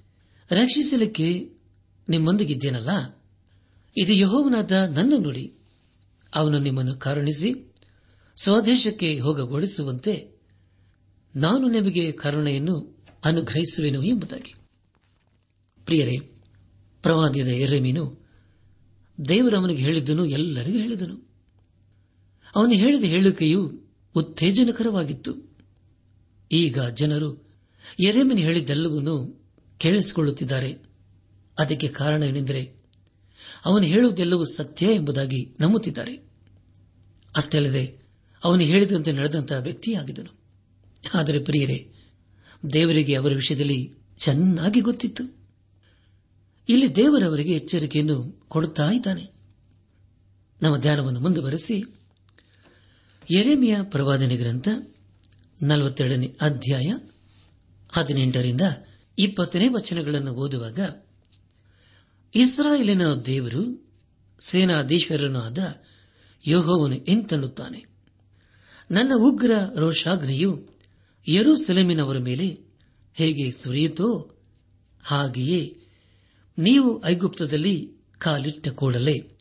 ರಕ್ಷಿಸಲಿಕ್ಕೆ 0.52 1.61
ನಿಮ್ಮೊಂದಿಗಿದ್ದೇನಲ್ಲ 2.12 2.90
ಇದು 3.98 4.14
ಯಹೋವನಾದ 4.14 4.72
ನನ್ನ 4.72 5.14
ನುಡಿ. 5.18 5.54
ಅವನು 6.36 6.60
ನಿಮ್ಮನ್ನು 6.60 6.96
ಕರುಣಿಸಿ, 6.96 7.76
ಸ್ವದೇಶಕ್ಕೆ 8.44 9.20
ಹೋಗಗೊಳಿಸುವಂತೆ 9.20 10.40
ನಾನು 11.36 11.68
ನಿಮಗೆ 11.68 12.12
ಕರುಣೆಯನ್ನು 12.12 13.04
ಅನುಗ್ರಹಿಸುವೆನು 13.26 14.04
ಎಂಬುದಾಗಿ. 14.04 14.56
ಪ್ರಿಯರೇ, 15.86 16.18
ಪ್ರವಾದಿಯದ 17.02 17.48
ಎರೆಮೀನು 17.48 18.28
ದೇವರವನಿಗೆ 19.28 19.82
ಹೇಳಿದ್ದನು 19.82 20.26
ಎಲ್ಲರಿಗೂ 20.26 20.78
ಹೇಳಿದನು. 20.78 21.30
ಅವನು 22.56 22.72
ಹೇಳಿದ 22.72 23.04
ಹೇಳಿಕೆಯು 23.04 23.82
ಉತ್ತೇಜನಕರವಾಗಿತ್ತು. 24.16 25.36
ಈಗ 26.52 26.82
ಜನರು 26.82 27.52
ಎರೆಮಿನ 28.00 28.38
ಹೇಳಿದ್ದೆಲ್ಲವನ್ನೂ 28.38 29.44
ಕೇಳಿಸಿಕೊಳ್ಳುತ್ತಿದ್ದಾರೆ. 29.78 30.91
ಅದಕ್ಕೆ 31.62 31.88
ಕಾರಣ 31.88 32.24
ಏನೆಂದರೆ 32.24 32.82
ಅವನು 33.66 33.86
ಹೇಳುವುದೆಲ್ಲವೂ 33.86 34.46
ಸತ್ಯ 34.46 34.86
ಎಂಬುದಾಗಿ 34.86 35.56
ನಂಬುತ್ತಿದ್ದಾರೆ. 35.60 36.16
ಅಷ್ಟೇ 37.36 37.58
ಅಲ್ಲದೆ 37.58 38.00
ಅವನು 38.44 38.62
ಹೇಳಿದಂತೆ 38.62 39.12
ನಡೆದಂತಹ 39.12 39.56
ವ್ಯಕ್ತಿಯಾಗಿದ್ದನು. 39.56 40.40
ಆದರೆ 41.14 41.40
ಪ್ರಿಯರೇ, 41.40 41.92
ದೇವರಿಗೆ 42.74 43.16
ಅವರ 43.16 43.34
ವಿಷಯದಲ್ಲಿ 43.34 43.94
ಚೆನ್ನಾಗಿ 44.18 44.80
ಗೊತ್ತಿತ್ತು. 44.80 45.38
ಇಲ್ಲಿ 46.70 46.96
ದೇವರವರಿಗೆ 46.96 47.52
ಎಚ್ಚರಿಕೆಯನ್ನು 47.52 48.46
ಕೊಡುತ್ತಾ 48.48 48.92
ಇದ್ದಾನೆ. 48.92 49.30
ನಮ್ಮ 50.62 50.78
ಧ್ಯಾನವನ್ನು 50.78 51.20
ಮುಂದುವರೆಸಿ. 51.20 51.84
ಎರೆಮಿಯ 53.32 53.78
ಪ್ರವಾದನೆ 53.82 54.38
ಗ್ರಂಥ 54.38 54.68
ನಲವತ್ತೆರಡನೇ 55.62 56.36
ಅಧ್ಯಾಯ 56.42 56.94
ಹದಿನೆಂಟರಿಂದ 57.92 58.62
ಇಪ್ಪತ್ತನೇ 59.20 59.68
ವಚನಗಳನ್ನು 59.68 60.34
ಓದುವಾಗ 60.34 60.80
ಇಸ್ರಾಯೇಲಿನ 62.36 63.14
ದೇವರು 63.14 63.92
ಸೇನಾಧೀಶ್ವರನಾದ 64.42 65.58
ಯೋಹೋವನು 66.48 66.96
ಎಂತನ್ನುತ್ತಾನೆ? 66.96 67.86
ನನ್ನ 68.92 69.12
ಉಗ್ರ 69.18 69.52
ರೋಷಾಗ್ನಿಯು 69.76 70.70
ಯರುಸೆಲೆಮಿನವರ 71.28 72.18
ಮೇಲೆ 72.18 72.60
ಹೇಗೆ 73.14 73.52
ಸುರಿಯಿತೋ 73.52 74.36
ಹಾಗೆಯೇ 75.04 75.78
ನೀವು 76.58 77.06
ಐಗುಪ್ತದಲ್ಲಿ 77.06 77.92
ಕಾಲಿಟ್ಟ 78.18 78.68
ಕೂಡಲೇ 78.68 79.32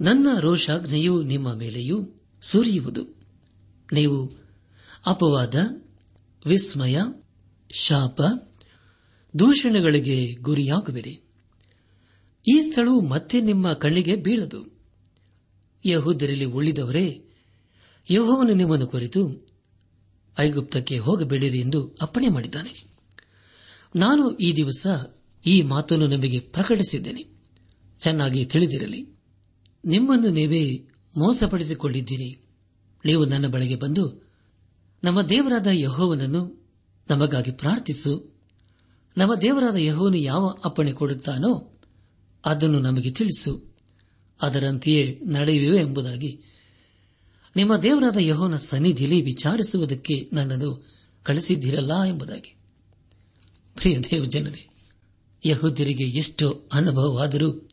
ನನ್ನ 0.00 0.26
ರೋಷಾಗ್ನಿಯು 0.40 1.22
ನಿಮ್ಮ 1.22 1.54
ಮೇಲೆಯೂ 1.54 2.10
ಸುರಿಯುವುದು. 2.42 3.04
ನೀವು 3.92 4.32
ಅಪವಾದ, 5.06 5.54
ವಿಸ್ಮಯ, 6.46 6.98
ಶಾಪ, 7.70 8.20
ದೂಷಣೆಗಳಿಗೆ 9.38 10.34
ಗುರಿಯಾಗುವಿರಿ. 10.34 11.20
ಈ 12.48 12.62
ಸ್ಥಳವು 12.62 13.00
ಮತ್ತೆ 13.00 13.40
ನಿಮ್ಮ 13.40 13.72
ಕಣ್ಣಿಗೆ 13.72 14.16
ಬೀಳದು. 14.16 14.80
ಯಹೋದರಲ್ಲಿ 15.84 16.44
ಉಳಿದವರೇ, 16.44 17.24
ಯಹೋವನು 18.10 18.54
ನಿಮ್ಮನ್ನು 18.54 18.86
ಕುರಿತು 18.86 19.48
ಐಗುಪ್ತಕ್ಕೆ 20.38 20.98
ಹೋಗಬೇಡಿರಿ 20.98 21.60
ಎಂದು 21.60 21.96
ಅಪ್ಪಣೆ 22.02 22.28
ಮಾಡಿದ್ದಾನೆ. 22.28 22.84
ನಾನು 23.96 24.30
ಈ 24.30 24.52
ದಿವಸ 24.52 24.86
ಈ 25.46 25.62
ಮಾತನ್ನು 25.62 26.06
ನಿಮಗೆ 26.06 26.40
ಪ್ರಕಟಿಸಿದ್ದೇನೆ. 26.40 27.24
ಚೆನ್ನಾಗಿ 27.98 28.44
ತಿಳಿದಿರಲಿ. 28.44 29.18
ನಿಮ್ಮನ್ನು 29.84 30.30
ನೀವೇ 30.30 30.88
ಮೋಸಪಡಿಸಿಕೊಂಡಿದ್ದೀರಿ. 31.18 32.44
ನೀವು 33.04 33.24
ನನ್ನ 33.24 33.48
ಬಳಿಗೆ 33.48 33.76
ಬಂದು 33.76 34.30
ನಮ್ಮ 35.04 35.22
ದೇವರಾದ 35.22 35.66
ಯಹೋವನನ್ನು 35.66 36.70
ನಮಗಾಗಿ 37.10 37.50
ಪ್ರಾರ್ಥಿಸು. 37.50 38.34
ನಮ್ಮ 39.16 39.34
ದೇವರಾದ 39.34 39.76
ಯಹೋವನು 39.76 40.16
ಯಾವ 40.16 40.54
ಅಪ್ಪಣೆ 40.64 40.92
ಕೊಡುತ್ತಾನೋ 40.92 41.69
ಅದನ್ನು 42.44 42.80
ನಮಗೆ 42.80 43.10
ತಿಳಿಸು, 43.10 43.74
ಅದರಂತೆಯೇ 44.42 45.20
ನಡೆಯುವೆ 45.24 45.78
ಎಂಬುದಾಗಿ. 45.78 46.40
ನಿಮ್ಮ 47.56 47.76
ದೇವರಾದ 47.76 48.16
ಯಹೋನ 48.16 48.56
ಸನ್ನಿಧಿಯಲ್ಲಿ 48.56 49.22
ವಿಚಾರಿಸುವುದಕ್ಕೆ 49.22 50.30
ನನ್ನನ್ನು 50.32 50.86
ಕಳಿಸಿದ್ದೀರಲ್ಲ 51.22 52.02
ಎಂಬುದಾಗಿ. 52.02 52.56
ಪ್ರಿಯ 53.74 53.98
ದೇವ 53.98 54.24
ಜನರೇ 54.24 54.68
ಯಹೋದ್ಯರಿಗೆ 55.46 56.04
ಎಷ್ಟೋ 56.04 56.68
ಅನುಭವವಾದರೂ 56.72 57.68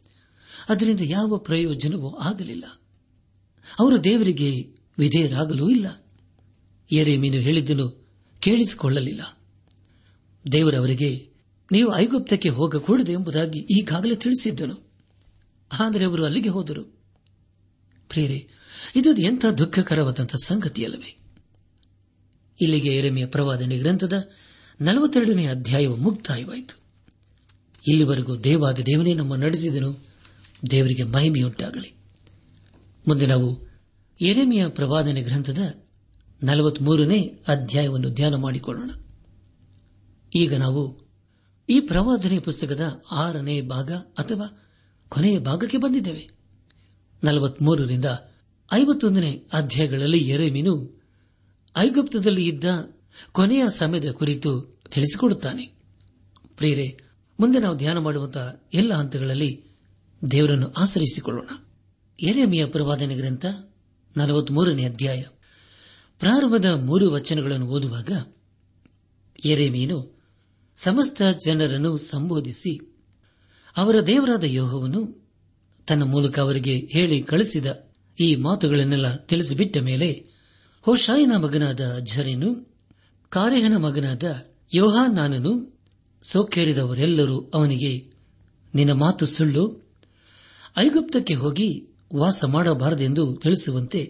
ಅದರಿಂದ 0.69 0.99
ಯಾವ 1.03 1.37
ಪ್ರಯೋಜನವೂ 1.37 2.15
ಆಗಲಿಲ್ಲ. 2.15 2.81
ಅವರು 3.79 4.03
ದೇವರಿಗೆ 4.03 4.67
ವಿಧೇಯರಾಗಲೂ 4.97 5.69
ಇಲ್ಲ. 5.69 6.07
ಮೀನು 7.17 7.35
ಹೇಳಿದ್ದನ್ನು 7.35 8.07
ಕೇಳಿಸಿಕೊಳ್ಳಲಿಲ್ಲ. 8.39 9.39
ದೇವರವರಿಗೆ 10.51 11.36
ನೀವು 11.71 11.95
ಐಗುಪ್ತಕ್ಕೆ 11.95 12.49
ಹೋಗಕೂಡದು 12.49 13.11
ಎಂಬುದಾಗಿ 13.11 13.59
ಈಗಾಗಲೇ 13.59 14.15
ತಿಳಿಸಿದ್ದನು. 14.15 14.91
ಆದರೆ 15.79 16.05
ಅವರು 16.05 16.25
ಅಲ್ಲಿಗೆ 16.25 16.49
ಹೋದರು. 16.49 16.83
ಪ್ರೇರೆ 18.09 18.47
ಇದು 18.95 19.17
ಎಂಥ 19.17 19.45
ದುಃಖಕರವಾದಂಥ 19.45 20.35
ಸಂಗತಿಯಲ್ಲವೇ? 20.35 21.17
ಇಲ್ಲಿಗೆ 22.61 22.97
ಎರೆಮೆಯ 22.97 23.25
ಪ್ರವಾದನೆ 23.25 23.77
ಗ್ರಂಥದ 23.77 24.29
ನಲವತ್ತೆರಡನೇ 24.81 25.47
ಅಧ್ಯಾಯವು 25.47 25.95
ಮುಕ್ತಾಯವಾಯಿತು. 25.95 26.79
ಇಲ್ಲಿವರೆಗೂ 27.87 28.37
ದೇವಾದ 28.37 28.79
ದೇವನೇ 28.79 29.13
ನಮ್ಮ 29.13 29.35
ನಡೆಸಿದನು. 29.35 30.07
ದೇವರಿಗೆ 30.71 31.03
ಮಹಿಮೆಯುಂಟಾಗಲಿ. 31.03 31.93
ಮುಂದೆ 33.07 33.25
ನಾವು 33.25 33.67
ಎರೆಮೆಯ 34.21 34.67
ಪ್ರವಾದನೆ 34.67 35.21
ಗ್ರಂಥದ 35.21 35.83
ನಲವತ್ಮೂರನೇ 36.43 37.21
ಅಧ್ಯಾಯವನ್ನು 37.47 38.09
ಧ್ಯಾನ 38.09 38.35
ಮಾಡಿಕೊಳ್ಳೋಣ. 38.35 38.91
ಈಗ 40.35 40.53
ನಾವು 40.53 41.06
ಈ 41.69 41.79
ಪ್ರವಾದನೆ 41.79 42.39
ಪುಸ್ತಕದ 42.39 43.03
ಆರನೇ 43.11 43.61
ಭಾಗ 43.61 43.91
ಅಥವಾ 43.93 44.63
ಕೊನೆಯ 45.09 45.39
ಭಾಗಕ್ಕೆ 45.39 45.77
ಬಂದಿದ್ದೇವೆ. 45.77 46.29
ನಲವತ್ಮೂರರಿಂದ 47.23 48.05
ಐವತ್ತೊಂದನೇ 48.73 49.43
ಅಧ್ಯಾಯಗಳಲ್ಲಿ 49.53 50.17
ಎರೆಮೀನು 50.17 51.03
ಐಗುಪ್ತದಲ್ಲಿ 51.77 52.45
ಇದ್ದ 52.45 52.63
ಕೊನೆಯ 53.31 53.65
ಸಮಯದ 53.69 54.11
ಕುರಿತು 54.11 54.61
ತಿಳಿಸಿಕೊಡುತ್ತಾನೆ. 54.91 55.65
ಪ್ರಿಯರೇ, 56.57 56.97
ಮುಂದೆ 57.39 57.59
ನಾವು 57.59 57.77
ಧ್ಯಾನ 57.77 57.97
ಮಾಡುವಂತಹ 57.97 58.63
ಎಲ್ಲ 58.73 58.93
ಹಂತಗಳಲ್ಲಿ 58.93 59.63
ದೇವರನ್ನು 60.31 60.71
ಆಶ್ರಯಿಸಿಕೊಳ್ಳೋಣ. 60.71 61.47
ಎರೆಮಿಯ 62.19 62.65
ಪ್ರವಾದನೆ 62.65 63.15
ಗ್ರಂಥ 63.15 63.45
ನಲವತ್ಮೂರನೇ 64.17 64.85
ಅಧ್ಯಾಯ. 64.85 65.23
ಪ್ರಾರಂಭದ 66.19 66.65
ಮೂರು 66.65 67.11
ವಚನಗಳನ್ನು 67.11 67.67
ಓದುವಾಗ 67.67 68.11
ಎರೆಮೀನು 69.45 70.16
ಸಮಸ್ತ 70.77 71.21
ಜನರನ್ನು 71.45 71.97
ಸಂಬೋಧಿಸಿ 71.97 72.73
ಅವರ 73.77 73.99
ದೇವರಾದ 74.07 74.43
ಯೋಹವನ್ನು 74.43 75.01
ತನ್ನ 75.87 76.03
ಮೂಲಕ 76.03 76.39
ಅವರಿಗೆ 76.39 76.75
ಹೇಳಿ 76.91 77.21
ಕಳಿಸಿದ 77.21 77.65
ಈ 78.19 78.35
ಮಾತುಗಳನ್ನೆಲ್ಲ 78.35 79.15
ತಿಳಿಸಿಬಿಟ್ಟ 79.15 79.77
ಮೇಲೆ 79.77 80.09
ಹೋಶಾಯಿನ 80.85 81.37
ಮಗನಾದ 81.37 81.79
ಝರೇನು 82.13 82.49
ಕಾರೇಹನ 83.29 83.77
ಮಗನಾದ 83.77 84.23
ಯೋಹಾನಾನನು 84.73 85.77
ಸೋಕೇರಿದವರೆಲ್ಲರೂ 86.23 87.51
ಅವನಿಗೆ, 87.53 87.91
ನಿನ್ನ 88.75 88.91
ಮಾತು 88.91 89.25
ಸುಳ್ಳು, 89.25 89.63
ಐಗುಪ್ತಕ್ಕೆ 90.77 91.33
ಹೋಗಿ 91.33 91.89
ವಾಸ 92.15 92.43
ಮಾಡಬಾರದೆಂದು 92.43 93.35
ತಿಳಿಸುವಂತೆ 93.35 94.01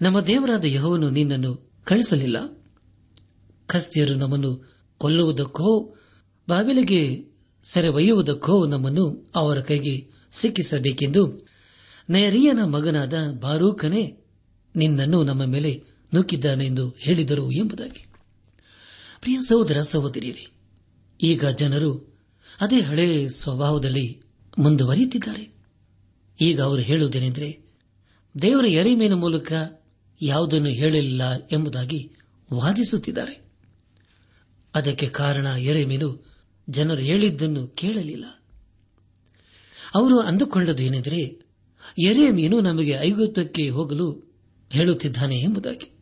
ನಮ್ಮ 0.00 0.20
ದೇವರಾದ 0.20 0.64
ಯಹೋವನು 0.64 1.10
ನಿನ್ನನ್ನು 1.10 1.52
ಕಳಿಸಲಿಲ್ಲ 1.84 2.36
ಖಸ್ತಿಯರು 3.66 4.14
ನಮ್ಮನ್ನು 4.14 4.75
ಕೊಲ್ಲುವುದಕ್ಕೋ, 4.98 5.94
ಬಾವಿಲಿಗೆ 6.48 7.24
ಸೆರೆವಯ್ಯುವುದಕ್ಕೋ 7.64 8.66
ನಮ್ಮನ್ನು 8.66 9.30
ಅವರ 9.34 9.60
ಕೈಗೆ 9.60 10.08
ಸಿಕ್ಕಿಸಬೇಕೆಂದು 10.32 11.46
ನಯರಿಯನ 12.10 12.64
ಮಗನಾದ 12.64 13.14
ಬಾರೂಕನೇ 13.40 14.16
ನಿನ್ನನ್ನು 14.76 15.24
ನಮ್ಮ 15.24 15.44
ಮೇಲೆ 15.44 15.84
ನೂಕಿದ್ದಾನೆಂದು 16.14 16.94
ಹೇಳಿದರು 16.98 17.50
ಎಂಬುದಾಗಿ. 17.50 18.06
ಪ್ರಿಯ 19.20 19.38
ಸಹೋದರ, 19.48 19.82
ಸಹೋದರಿಯರೇ, 19.82 20.46
ಈಗ 21.22 21.46
ಜನರು 21.46 22.18
ಅದೇ 22.60 22.80
ಹಳೆ 22.80 23.28
ಸ್ವಭಾವದಲ್ಲಿ 23.28 24.20
ಮುಂದುವರಿಯುತ್ತಿದ್ದಾರೆ. 24.58 25.54
ಈಗ 26.40 26.60
ಅವರು 26.60 26.80
ಹೇಳುವುದೇನೆಂದರೆ, 26.80 27.60
ದೇವರ 28.42 28.64
ಎರಿಮೇನ 28.64 29.14
ಮೂಲಕ 29.14 29.52
ಯಾವುದನ್ನು 30.22 30.68
ಹೇಳಲಿಲ್ಲ 30.68 31.48
ಎಂಬುದಾಗಿ 31.52 32.10
ವಾದಿಸುತ್ತಿದ್ದಾರೆ. 32.54 33.45
ಅದಕ್ಕೆ 34.76 35.08
ಕಾರಣ 35.08 35.46
ಎರೆಮೀನು 35.46 36.26
ಜನರು 36.70 37.00
ಹೇಳಿದ್ದನ್ನು 37.00 37.66
ಕೇಳಲಿಲ್ಲ. 37.66 38.24
ಅವರು 39.94 40.20
ಅಂದುಕೊಂಡದ್ದು 40.20 40.82
ಏನೆಂದರೆ 40.82 41.46
ಎರೆಮೀನು 41.98 42.60
ನಮಗೆ 42.60 42.90
ಐಗುಪ್ತಕ್ಕೆ 42.90 43.68
ಹೋಗಲು 43.68 44.36
ಹೇಳುತ್ತಿದ್ದಾನೆ 44.72 45.40
ಎಂಬುದಾಗಿ. 45.40 45.98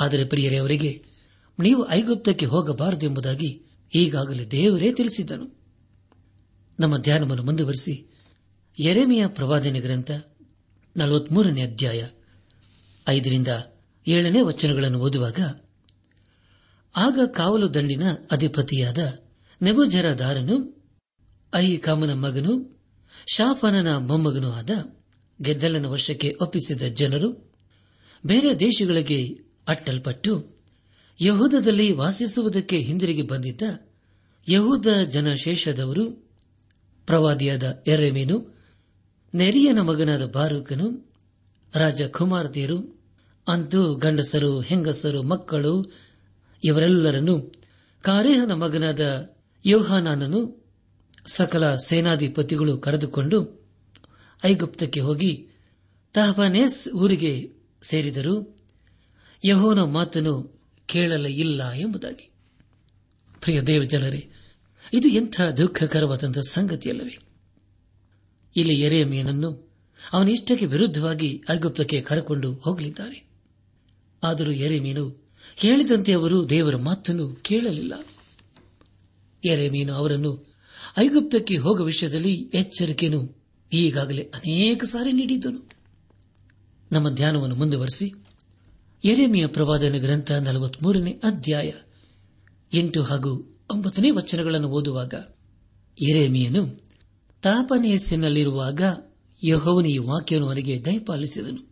ಆದರೆ 0.00 0.24
ಪ್ರಿಯರೇ, 0.24 0.56
ಅವರಿಗೆ 0.56 1.04
ನೀವು 1.60 1.90
ಐಗುಪ್ತಕ್ಕೆ 1.90 2.46
ಹೋಗಬಾರದು 2.46 3.06
ಎಂಬುದಾಗಿ 3.06 3.62
ಈಗಾಗಲೇ 3.94 4.44
ದೇವರೇ 4.44 4.92
ತಿಳಿಸಿದ್ದನು. 4.92 5.60
ನಮ್ಮ 6.80 6.96
ಧ್ಯಾನವನ್ನು 6.96 7.42
ಮುಂದುವರೆಸಿ 7.42 8.10
ಎರೆಮಿಯ 8.78 9.26
ಪ್ರವಾದನೆ 9.26 9.80
ಗ್ರಂಥ 9.80 10.10
ನಲವತ್ಮೂರನೇ 10.96 11.62
ಅಧ್ಯಾಯ 11.62 12.06
ಐದರಿಂದ 13.08 13.48
ಏಳನೇ 14.08 14.40
ವಚನಗಳನ್ನು 14.40 14.98
ಓದುವಾಗ 14.98 15.38
ಆಗ 16.96 17.18
ಕಾವಲು 17.26 17.74
ದಂಡಿನ 17.74 18.02
ಅಧಿಪತಿಯಾದ 18.30 18.98
ನೆಬುಜರದಾರನು 19.62 20.80
ಕಾಮನ 21.82 22.12
ಮಗನು, 22.12 22.80
ಶಾಫನನ 23.34 23.96
ಮೊಮ್ಮಗನೂ 23.96 24.50
ಆದ 24.50 24.70
ಗೆದ್ದಲನ 25.42 25.86
ವರ್ಷಕ್ಕೆ 25.86 26.36
ಒಪ್ಪಿಸಿದ 26.40 26.82
ಜನರು 26.82 27.50
ಬೇರೆ 28.26 28.60
ದೇಶಗಳಿಗೆ 28.60 29.24
ಅಟ್ಟಲ್ಪಟ್ಟು 29.68 30.60
ಯಹೂದದಲ್ಲಿ 31.22 31.92
ವಾಸಿಸುವುದಕ್ಕೆ 31.92 32.78
ಹಿಂದಿರುಗಿ 32.78 33.22
ಬಂದಿದ್ದ 33.22 33.62
ಯಹೂದ 34.50 34.86
ಜನಶೇಷದವರು, 35.08 36.34
ಪ್ರವಾದಿಯಾದ 37.06 37.82
ಎರೆಮೀನು 37.86 38.60
ನೆರಿಯನ 39.34 39.80
ಮಗನಾದ 39.80 40.24
ಬಾರೂಕನು, 40.24 41.12
ರಾಜಕುಮಾರತಿಯರು, 41.74 43.00
ಅಂತೂ 43.48 43.94
ಗಂಡಸರು, 43.94 44.60
ಹೆಂಗಸರು, 44.60 45.22
ಮಕ್ಕಳು 45.22 45.92
ಇವರೆಲ್ಲರನ್ನು 46.64 47.52
ಕಾರೇಹನ 48.02 48.52
ಮಗನಾದ 48.52 49.30
ಯೋಹಾನನನ್ನು 49.66 50.60
ಸಕಲ 51.26 51.76
ಸೇನಾಧಿಪತಿಗಳು 51.76 52.78
ಕರೆದುಕೊಂಡು 52.78 53.68
ಐಗುಪ್ತಕ್ಕೆ 54.44 55.00
ಹೋಗಿ 55.00 55.48
ತಹಬನೇಸ್ 56.14 56.88
ಊರಿಗೆ 56.88 57.50
ಸೇರಿದರು 57.82 58.60
ಯಹೋನ 59.44 59.82
ಮಾತನ್ನು 59.82 60.60
ಕೇಳಲೇ 60.86 61.30
ಇಲ್ಲ 61.30 61.72
ಎಂಬುದಾಗಿ. 61.72 62.30
ಪ್ರಿಯ 63.40 63.62
ದೇವಜನರೇ, 63.62 64.30
ಇದು 64.92 65.08
ಎಂಥ 65.08 65.40
ದುಃಖಕರವಾದಂತಹ 65.40 66.40
ಸಂಗತಿಯಲ್ಲವೇ? 66.40 67.18
ಇಲ್ಲಿ 68.56 68.80
ಎರೆಯಮೀನನ್ನು 68.80 69.70
ಅವನ 70.12 70.28
ಇಷ್ಟಕ್ಕೆ 70.28 70.66
ವಿರುದ್ಧವಾಗಿ 70.66 71.42
ಐಗುಪ್ತಕ್ಕೆ 71.50 72.00
ಕರೆಕೊಂಡು 72.00 72.52
ಹೋಗಲಿದ್ದಾರೆ. 72.52 73.30
ಆದರೂ 74.24 74.50
ಎರೆಮೀನು 74.50 75.29
ಹೇಳಿದಂತೆ 75.56 76.12
ಅವರು 76.12 76.48
ದೇವರ 76.48 76.76
ಮಾತನ್ನು 76.76 77.28
ಕೇಳಲಿಲ್ಲ. 77.42 78.04
ಎರೆಮೀನು 79.44 79.92
ಅವರನ್ನು, 79.92 80.54
ಐಗುಪ್ತಕ್ಕೆ 80.98 81.56
ಹೋಗುವ 81.56 81.86
ವಿಷಯದಲ್ಲಿ 81.86 82.50
ಎಚ್ಚರಿಕೆಯನ್ನು 82.54 83.40
ಈಗಾಗಲೇ 83.72 84.22
ಅನೇಕ 84.22 84.84
ಸಾರಿ 84.84 85.12
ನೀಡಿದ್ದನು. 85.12 85.70
ನಮ್ಮ 86.92 87.10
ಧ್ಯಾನವನ್ನು 87.10 87.54
ಮುಂದುವರೆಸಿ 87.54 88.12
ಎರೆಮಿಯ 89.04 89.46
ಪ್ರವಾದನ 89.46 89.98
ಗ್ರಂಥ 89.98 90.32
ನಲವತ್ಮೂರನೇ 90.32 91.10
ಅಧ್ಯಾಯ 91.10 91.72
ಎಂಟು 92.72 93.02
ಹಾಗೂ 93.02 93.58
ಒಂಬತ್ತನೇ 93.70 94.10
ವಚನಗಳನ್ನು 94.10 94.68
ಓದುವಾಗ 94.68 95.14
ಎರೆಮಿಯನು 96.02 96.84
ತಾಪನೇಸಿನಲ್ಲಿರುವಾಗ 97.42 98.82
ಯಹೋವನ 99.44 99.86
ಈ 99.86 99.98
ವಾಕ್ಯವನ್ನು 99.98 100.48
ಅವನಿಗೆ 100.48 100.84
ದಯಪಾಲಿಸಿದನು. 100.84 101.69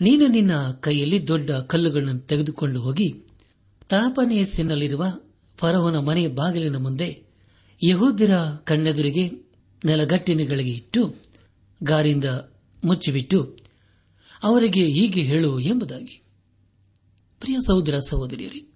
ನೀನು 0.00 0.26
ನಿನ್ನ 0.26 0.70
ಕೈಯಲ್ಲಿ 0.72 1.28
ದೊಡ್ಡ 1.28 1.50
ಕಲ್ಲುಗಳನ್ನು 1.50 2.18
ತೆಗೆದುಕೊಂಡು 2.18 2.80
ಹೋಗಿ 2.80 3.12
ತಾಪನೇಸಿನಲ್ಲಿರುವ 3.88 5.04
ಫರೋಹನ 5.56 5.98
ಮನೆಯ 5.98 6.28
ಬಾಗಿಲಿನ 6.28 6.76
ಮುಂದೆ 6.76 7.22
ಯಹೂದಿರ 7.88 8.36
ಕಣ್ಣೆದುರಿಗೆ 8.64 9.28
ನೆಲಗಟ್ಟಿನಗಳಿಗೆ 9.84 10.70
ಇಟ್ಟು 10.70 11.16
ಗಾರಿಂದ 11.82 12.24
ಮುಚ್ಚಿಬಿಟ್ಟು 12.84 13.56
ಅವರಿಗೆ 14.42 14.84
ಹೀಗೆ 14.84 15.22
ಹೇಳು 15.22 15.60
ಎಂಬುದಾಗಿ. 15.60 16.22
ಪ್ರಿಯ 17.40 17.56
ಸಹೋದರ 17.66 17.98
ಸಹೋದರಿಯರೇ, 17.98 18.72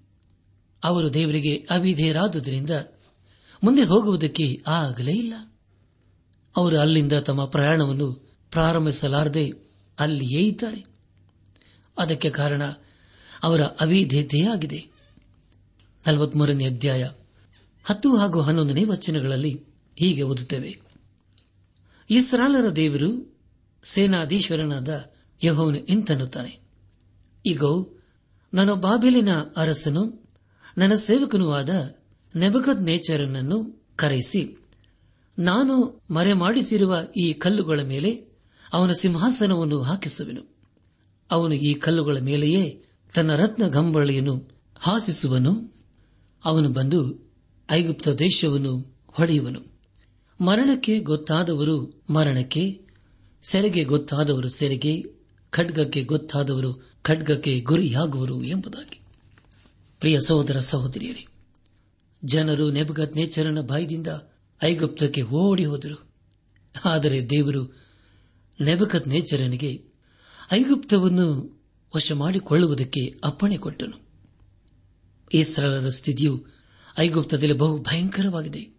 ಅವರು 0.85 1.14
ದೇವರಿಗೆ 1.14 1.56
ಅವಿಧೇಯರಾದುದರಿಂದ 1.56 2.70
ಮುಂದೆ 3.64 3.83
ಹೋಗುವುದಕ್ಕೆ 3.83 4.62
ಆಗಲೇ 4.66 5.12
ಇಲ್ಲ. 5.12 5.35
ಅವರು 6.56 6.78
ಅಲ್ಲಿಂದ 6.78 7.12
ತಮ್ಮ 7.12 7.44
ಪ್ರಯಾಣವನ್ನು 7.44 8.12
ಪ್ರಾರಂಭಿಸಲಾರದೆ 8.50 9.52
ಅಲ್ಲಿಯೇ 9.98 10.40
ಇದ್ದಾರೆ. 10.40 10.89
ಅದಕ್ಕೆ 12.00 12.30
ಕಾರಣ 12.30 12.62
ಅವರ 13.42 13.60
ಅವಿಧೇಯತೆಯಾಗಿದೆ. 13.62 14.86
ನಲವತ್ಮೂರನೇ 16.06 16.66
ಅಧ್ಯಾಯ 16.66 17.10
ಹತ್ತು 17.84 18.16
ಹಾಗೂ 18.16 18.40
ಹನ್ನೊಂದನೇ 18.40 18.84
ವಚನಗಳಲ್ಲಿ 18.84 19.64
ಹೀಗೆ 19.96 20.22
ಓದುತ್ತೇವೆ. 20.22 20.80
ಇಸ್ರಾಲರ 22.10 22.68
ದೇವರು 22.68 23.38
ಸೇನಾಧೀಶ್ವರನಾದ 23.84 25.12
ಯಹೋನು 25.44 25.78
ಇಂತನ್ನುತ್ತಾನೆ. 25.78 26.60
ಈಗ 27.46 27.62
ನಾನು 28.54 28.76
ಬಾಬೆಲಿನ 28.76 29.28
ಅರಸನು, 29.56 30.28
ನನ್ನ 30.78 30.94
ಸೇವಕನೂ 30.94 31.52
ಆದ 31.52 31.96
ನೆಬಕದ್ 32.36 32.82
ನೇಚರನನ್ನು 32.82 33.84
ಕರೆಯಿಸಿ, 33.96 34.64
ನಾನು 35.38 36.02
ಮರೆಮಾಡಿಸಿರುವ 36.10 36.98
ಈ 37.16 37.32
ಕಲ್ಲುಗಳ 37.32 37.80
ಮೇಲೆ 37.82 38.30
ಅವನ 38.72 38.92
ಸಿಂಹಾಸನವನ್ನು 38.92 39.82
ಹಾಕಿಸುವೆನು. 39.82 40.60
ಅವನು 41.30 41.54
ಈ 41.54 41.74
ಕಲ್ಲುಗಳ 41.74 42.16
ಮೇಲೆಯೇ 42.16 42.84
ತನ್ನ 43.14 43.32
ರತ್ನ 43.32 43.68
ಗಂಬಳಿಯನ್ನು 43.68 44.50
ಹಾಸಿಸುವನು. 44.76 45.74
ಅವನು 46.44 46.68
ಬಂದು 46.70 47.30
ಐಗುಪ್ತ 47.70 48.08
ದೇಶವನ್ನು 48.08 48.96
ಹೊಡೆಯುವನು. 49.06 49.70
ಮರಣಕ್ಕೆ 50.44 50.98
ಗೊತ್ತಾದವರು 50.98 52.02
ಮರಣಕ್ಕೆ, 52.10 52.80
ಸೆರೆಗೆ 53.42 53.84
ಗೊತ್ತಾದವರು 53.84 54.48
ಸೆರೆಗೆ, 54.48 55.02
ಖಡ್ಗಕ್ಕೆ 55.50 56.04
ಗೊತ್ತಾದವರು 56.04 56.92
ಖಡ್ಗಕ್ಕೆ 57.02 57.60
ಗುರಿಯಾಗುವರು 57.60 58.44
ಎಂಬುದಾಗಿ. 58.44 59.00
ಪ್ರಿಯ 60.00 60.20
ಸಹೋದರ 60.26 60.60
ಸಹೋದರಿಯರೇ, 60.60 61.26
ಜನರು 62.24 62.70
ನೆಬಗತ್ 62.70 63.16
ನೇಚರನ 63.16 63.60
ಬಾಯಿದಿಂದ 63.60 64.06
ಐಗುಪ್ತಕ್ಕೆ 64.62 65.22
ಓಡಿ 65.22 65.64
ಹೋದರು. 65.64 66.10
ಆದರೆ 66.84 67.30
ದೇವರು 67.30 67.64
ನೆಬಕತ್ 68.60 69.08
ನೇಚರನಿಗೆ 69.08 69.89
ಐಗುಪ್ತವನ್ನು 70.52 71.60
ವಶ 71.96 72.12
ಮಾಡಿಕೊಳ್ಳುವುದಕ್ಕೆ 72.12 73.20
ಅಪ್ಪಣೆ 73.24 73.56
ಕೊಟ್ಟನು. 73.56 74.10
ಇಸ್ರಾಲರ 75.34 75.88
ಸ್ಥಿತಿಯು 75.88 76.46
ಐಗುಪ್ತದಲ್ಲಿ 76.98 77.52
ಬಹು 77.52 77.78
ಭಯಂಕರವಾಗಿದೆ. 77.78 78.78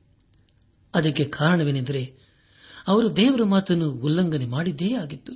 ಅದಕ್ಕೆ 0.96 1.24
ಕಾರಣವೇನೆಂದರೆ, 1.24 2.14
ಅವರು 2.88 3.16
ದೇವರ 3.16 3.44
ಮಾತನ್ನು 3.44 3.92
ಉಲ್ಲಂಘನೆ 3.92 4.46
ಮಾಡಿದ್ದೇ 4.46 4.94
ಆಗಿತ್ತು. 4.94 5.34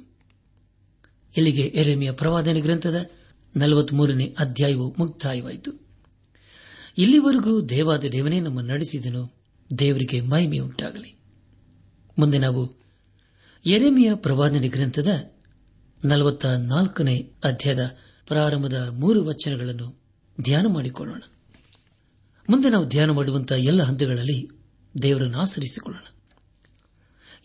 ಇಲ್ಲಿಗೆ 1.37 1.61
ಎರೆಮಿಯ 1.61 2.11
ಪ್ರವಾದನೆ 2.11 2.61
ಗ್ರಂಥದ 2.61 3.09
ನಲವತ್ಮೂರನೇ 3.55 4.35
ಅಧ್ಯಾಯವು 4.39 4.95
ಮುಕ್ತಾಯವಾಯಿತು. 4.99 5.87
ಇಲ್ಲಿವರೆಗೂ 6.97 7.61
ದೇವಾದ 7.61 8.05
ದೇವನೇ 8.05 8.39
ನಮ್ಮ 8.39 8.61
ನಡೆಸಿದನು. 8.61 9.35
ದೇವರಿಗೆ 9.79 10.21
ಮಹಿಮೆಯುಂಟಾಗಲಿ. 10.21 11.19
ಮುಂದೆ 12.19 12.37
ನಾವು 12.37 12.85
ಎರೆಮಿಯ 13.65 14.15
ಪ್ರವಾದನೆ 14.15 14.67
ಗ್ರಂಥದ 14.67 15.34
ನಲವತ್ತ 16.05 16.45
ನಾಲ್ಕನೇ 16.45 17.31
ಅಧ್ಯಾಯದ 17.43 17.97
ಪ್ರಾರಂಭದ 18.27 18.87
ಮೂರು 18.87 19.25
ವಚನಗಳನ್ನು 19.25 20.01
ಧ್ಯಾನ 20.41 20.67
ಮಾಡಿಕೊಳ್ಳೋಣ. 20.67 21.21
ಮುಂದೆ 22.49 22.69
ನಾವು 22.69 22.87
ಧ್ಯಾನ 22.87 23.11
ಮಾಡುವಂತಹ 23.11 23.55
ಎಲ್ಲ 23.55 23.83
ಹಂತಗಳಲ್ಲಿ 23.83 24.49
ದೇವರನ್ನು 25.01 25.39
ಆಚರಿಸಿಕೊಳ್ಳೋಣ 25.39 26.03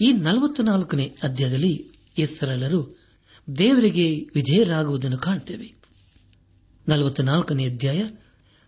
ಈ 0.01 0.13
ನಲವತ್ತ 0.13 0.61
ನಾಲ್ಕನೇ 0.61 1.17
ಅಧ್ಯಾಯದಲ್ಲಿ 1.23 1.89
ಇಸ್ರಾಲರು 2.19 2.99
ದೇವರಿಗೆ 3.59 4.21
ವಿಧೇಯರಾಗುವುದನ್ನು 4.35 5.19
ಕಾಣುತ್ತೇವೆ. 5.19 5.75
ನಲವತ್ತ 6.89 7.21
ಅಧ್ಯಾಯ 7.21 8.05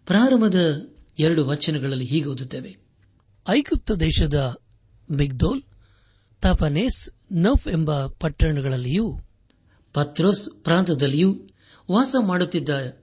ಪ್ರಾರಂಭದ 0.07 0.89
ಎರಡು 1.19 1.47
ವಚನಗಳಲ್ಲಿ 1.47 2.05
ಹೀಗೆ 2.05 2.27
ಓದುತ್ತೇವೆ. 2.27 2.77
ಐಗುಪ್ತ 3.49 3.93
ದೇಶದ 3.93 4.61
ಮಿಗ್ದೋಲ್, 5.11 5.63
ತಪನೇಸ್, 6.41 7.09
ನೌಫ್ 7.33 7.69
ಎಂಬ 7.69 8.07
ಪಟ್ಟಣಗಳಲ್ಲಿಯೂ 8.07 9.22
ಪತ್ರೋಸ್ 9.93 10.49
ಪ್ರಾಂತದಲ್ಲಿಯೂ 10.65 11.47
ವಾಸ 11.91 12.15
ಮಾಡುತ್ತಿದ್ದ 12.21 12.99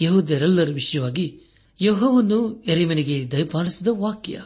ಯಹೂದ್ಯರೆಲ್ಲರ 0.00 0.70
ವಿಷಯವಾಗಿ 0.70 1.40
ಯಹೋವನ್ನು 1.80 2.62
ಎರಿಮನಿಗೆ 2.62 3.30
ದಯಪಾಲಿಸಿದ 3.30 3.88
ವಾಕ್ಯ. 3.88 4.44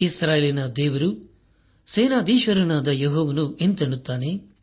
ಇಸ್ರಾಯೇಲಿನ 0.00 0.66
ದೇವರು, 0.66 1.34
ಸೇನಾಧೀಶ್ವರನಾದ 1.86 2.88
ಯಹೋವನು 2.88 3.56
ಎಂತೆನ್ನುತ್ತಾನೆ? 3.56 4.56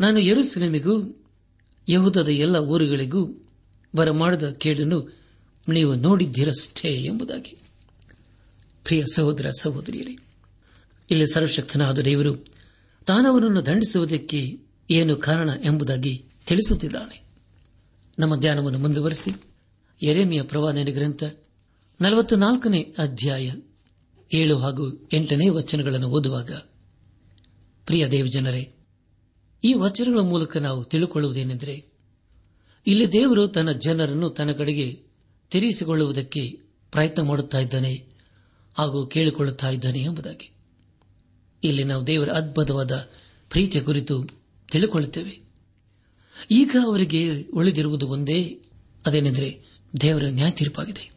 ನಾನು 0.00 0.18
ಯರುಸಲೇಮಿಗೂ, 0.18 1.24
ಯಹೂದದ 1.88 2.28
ಎಲ್ಲ 2.28 2.56
ಊರುಗಳಿಗೂ 2.56 3.48
ಬರಮಾಡದ 3.96 4.50
ಕೇಡನ್ನು 4.50 5.18
ನೀವು 5.68 5.94
ನೋಡಿದ್ದೀರಷ್ಟೇ 5.94 6.88
ಎಂಬುದಾಗಿ. 6.88 7.56
ಪ್ರಿಯ 8.84 9.04
ಸಹೋದರ 9.14 9.50
ಸಹೋದರಿಯರೇ, 9.60 10.16
ಇಲ್ಲಿ 11.10 11.34
ಸರ್ವಶಕ್ತನಾದ 11.34 11.98
ದೇವರು 11.98 12.36
ತಾನವನನ್ನು 13.06 13.66
ದಂಡಿಸುವುದಕ್ಕೆ 13.66 14.65
ಏನು 14.90 15.16
ಕಾರಣ 15.16 15.50
ಎಂಬುದಾಗಿ 15.64 16.24
ತಿಳಿಸುತ್ತಿದ್ದಾನೆ. 16.46 17.22
ನಮ್ಮ 18.18 18.36
ಧ್ಯಾನವನ್ನು 18.36 18.78
ಮುಂದುವರೆಸಿ. 18.78 19.30
ಎರೆಮಿಯ 20.02 20.42
ಪ್ರವಾದನೆ 20.42 20.92
ಗ್ರಂಥ 20.92 21.24
ನಲವತ್ತು 22.00 22.36
ನಾಲ್ಕನೇ 22.36 22.94
ಅಧ್ಯಾಯ 22.98 23.52
ಏಳು 24.34 24.58
ಹಾಗೂ 24.58 25.08
ಎಂಟನೇ 25.12 25.48
ವಚನಗಳನ್ನು 25.48 26.08
ಓದುವಾಗ, 26.08 26.52
ಪ್ರಿಯ 27.86 28.06
ದೇವಜನರೇ 28.06 28.72
ಈ 29.64 29.74
ವಚನಗಳ 29.74 30.18
ಮೂಲಕ 30.18 30.56
ನಾವು 30.56 30.84
ತಿಳಿದುಕೊಳ್ಳುವುದೇನೆಂದರೆ 30.84 31.86
ಇಲ್ಲಿ 32.86 33.12
ದೇವರು 33.12 33.48
ತನ್ನ 33.48 33.70
ಜನರನ್ನು 33.70 34.30
ತನ್ನ 34.30 34.52
ಕಡೆಗೆ 34.52 35.02
ತಿರುಗಿಸಿಕೊಳ್ಳುವುದಕ್ಕೆ 35.50 36.60
ಪ್ರಯತ್ನ 36.90 37.22
ಮಾಡುತ್ತಾ 37.22 37.58
ಇದ್ದಾನೆ 37.58 38.06
ಹಾಗೂ 38.74 39.06
ಕೇಳಿಕೊಳ್ಳುತ್ತಾ 39.06 39.70
ಇದ್ದಾನೆ 39.70 39.98
ಎಂಬುದಾಗಿ. 39.98 40.50
ಇಲ್ಲಿ 41.64 41.84
ನಾವು 41.84 42.06
ದೇವರ 42.06 42.30
ಅದ್ಭುತವಾದ 42.30 43.08
ಪ್ರೀತಿಯ 43.50 43.80
ಕುರಿತು 43.80 44.45
ತಿಳಿದುಕೊಳ್ಳುತ್ತೇವೆ. 44.70 45.46
ಈಗ 46.50 46.76
ಅವರಿಗೆ 46.84 47.42
ಉಳಿದಿರುವುದು 47.42 48.08
ಒಂದೇ, 48.08 48.62
ಅದೇನೆಂದರೆ 49.06 49.62
ದೇವರ 50.00 50.22
ನ್ಯಾಯ 50.24 50.50
ತೀರ್ಪಾಗಿದೆ 50.50 51.12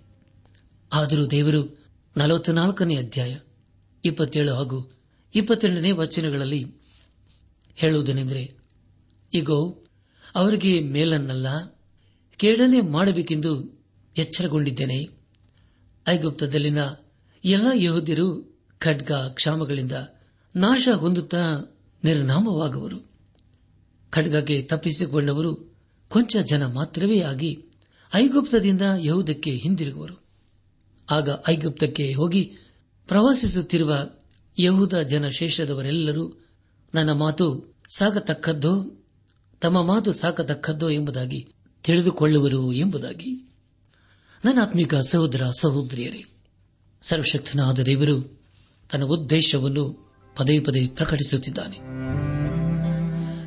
ಆದರೂ 0.94 1.26
ದೇವರು 1.26 1.86
ನಲವತ್ನಾಲ್ಕನೇ 2.18 2.96
ಅಧ್ಯಾಯ, 2.96 3.38
ಇಪ್ಪತ್ತೇಳು 4.06 4.54
ಹಾಗೂ 4.54 5.00
ಇಪ್ಪತ್ತೆರಡನೇ 5.36 5.92
ವಚನಗಳಲ್ಲಿ 5.92 6.66
ಹೇಳುವುದೇನೆಂದರೆ 7.76 8.56
ಈಗ 9.34 9.50
ಅವರಿಗೆ 10.36 10.80
ಮೇಲನ್ನಲ್ಲ 10.80 11.80
ಕೇಳನೆ 12.38 12.82
ಮಾಡಬೇಕೆಂದು 12.82 13.84
ಎಚ್ಚರಗೊಂಡಿದ್ದೇನೆ. 14.18 15.08
ಐಗುಪ್ತದಲ್ಲಿನ 16.08 16.78
ಎಲ್ಲ 17.46 17.68
ಯಹೋದ್ಯರು 17.76 18.60
ಖಡ್ಗ, 18.80 19.12
ಕ್ಷಾಮಗಳಿಂದ 19.12 19.92
ನಾಶ 20.56 20.90
ಹೊಂದುತ್ತಾ 20.96 21.60
ನಿರ್ನಾಮವಾಗುವರು. 22.04 23.09
ಖಡ್ಗಕ್ಕೆ 24.10 24.62
ತಪ್ಪಿಸಿಕೊಂಡವರು 24.62 25.56
ಕೊಂಚ 26.10 26.36
ಜನ 26.38 26.66
ಮಾತ್ರವೇ 26.66 27.22
ಆಗಿ 27.22 27.66
ಐಗುಪ್ತದಿಂದ 28.14 28.82
ಯಹೂದಕ್ಕೆ 29.00 29.52
ಹಿಂದಿರುಗುವರು. 29.52 30.24
ಆಗ 31.12 31.30
ಐಗುಪ್ತಕ್ಕೆ 31.50 32.14
ಹೋಗಿ 32.14 32.52
ಪ್ರವಾಸಿಸುತ್ತಿರುವ 33.08 33.96
ಯಹೂದ 34.60 35.02
ಜನಶೇಷದವರೆಲ್ಲರೂ 35.02 36.46
ನನ್ನ 36.94 37.12
ಮಾತು 37.12 37.76
ಸಾಕತಕ್ಕದ್ದೋ, 37.96 39.04
ತಮ್ಮ 39.62 39.84
ಮಾತು 39.84 40.14
ಸಾಕತಕ್ಕದ್ದೋ 40.14 40.90
ಎಂಬುದಾಗಿ 40.90 41.48
ತಿಳಿದುಕೊಳ್ಳುವರು 41.84 42.74
ಎಂಬುದಾಗಿ. 42.74 43.54
ನನ್ನ 44.46 44.62
ಆತ್ಮಿಕ 44.62 44.96
ಸಹೋದರ 44.96 45.42
ಸಹೋದರಿಯರೇ, 45.60 46.24
ಸರ್ವಶಕ್ತನಾದ 47.02 47.80
ದೇವರು 47.80 48.42
ತನ್ನ 48.92 49.04
ಉದ್ದೇಶವನ್ನು 49.04 50.14
ಪದೇ 50.36 50.60
ಪದೇ 50.60 50.88
ಪ್ರಕಟಿಸುತ್ತಿದ್ದಾನೆ. 50.88 51.78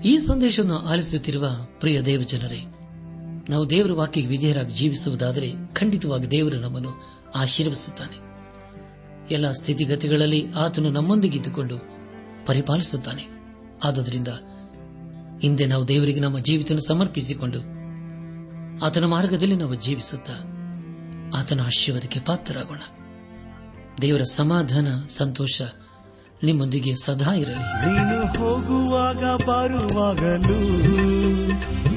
ಈ 0.05 0.19
ಸಂದೇಶವನ್ನು 0.19 0.79
ಆಲಿಸುತ್ತಿರುವ 0.79 1.47
ಪ್ರಿಯ 1.81 2.03
ದೇವಜನರೇ, 2.03 2.65
ನಾವು 3.49 3.71
ದೇವರ 3.71 3.93
ವಾಕ್ಯಕ್ಕೆ 3.93 4.31
ವಿಧೇಯರಾಗಿ 4.31 4.75
ಜೀವಿಸುವುದಾದರೆ 4.75 5.53
ಖಂಡಿತವಾಗಿ 5.73 6.31
ದೇವರು 6.31 6.57
ನಮ್ಮನ್ನು 6.57 6.91
ಆಶೀರ್ವಿಸುತ್ತಾನೆ 7.35 8.17
ಎಲ್ಲ 9.35 9.53
ಸ್ಥಿತಿಗತಿಗಳಲ್ಲಿ 9.53 10.53
ಆತನು 10.53 10.91
ನಮ್ಮೊಂದಿಗಿದ್ದುಕೊಂಡು 10.91 11.79
ಪರಿಪಾಲಿಸುತ್ತಾನೆ. 12.47 13.25
ಆದುದರಿಂದ 13.85 14.29
ಹಿಂದೆ 15.43 15.67
ನಾವು 15.67 15.89
ದೇವರಿಗೆ 15.89 16.21
ನಮ್ಮ 16.21 16.39
ಜೀವಿತ 16.39 16.73
ಸಮರ್ಪಿಸಿಕೊಂಡು 16.73 17.59
ಆತನ 18.85 19.05
ಮಾರ್ಗದಲ್ಲಿ 19.05 19.57
ನಾವು 19.57 19.75
ಜೀವಿಸುತ್ತಾ 19.75 20.35
ಆತನ 21.35 21.61
ಆಶೀರ್ವಾದಕ್ಕೆ 21.61 22.21
ಪಾತ್ರರಾಗೋಣ. 22.21 22.79
ದೇವರ 24.03 24.23
ಸಮಾಧಾನ, 24.23 24.87
ಸಂತೋಷ 25.09 25.63
ನಿಮ್ಮೊಂದಿಗೆ 26.45 26.95
ಸದಾ 26.95 27.33
ಇರಲಿ. 27.33 27.55
ನೀನು 27.55 28.27
ಹೋಗುವಾಗ, 28.27 29.25
ಬರುವಾಗಲೂ 29.25 30.61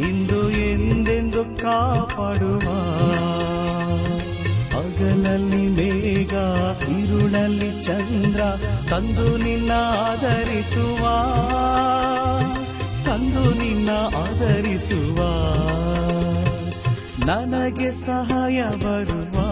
ಇಂದು 0.09 0.51
ಎಂದೆಂದು 0.51 1.43
ಕಾಪಾಡುವ. 1.43 2.59
ಹಗಲಲ್ಲಿ 4.77 5.75
ಬೇಗ 5.75 6.33
ಇರುಳಲ್ಲಿ 6.99 7.83
ಚಂದ್ರ 7.83 8.41
ತಂದು 8.89 9.37
ನಿನ್ನ 9.37 9.71
ಆಧರಿಸುವ. 9.97 10.99
ತಂದು 13.05 13.53
ನಿನ್ನ 13.53 13.89
ಆಧರಿಸುವ. 14.17 15.17
ನನಗೆ 17.25 17.91
ಸಹಾಯ 17.91 18.63
ಬರುವ. 18.63 19.49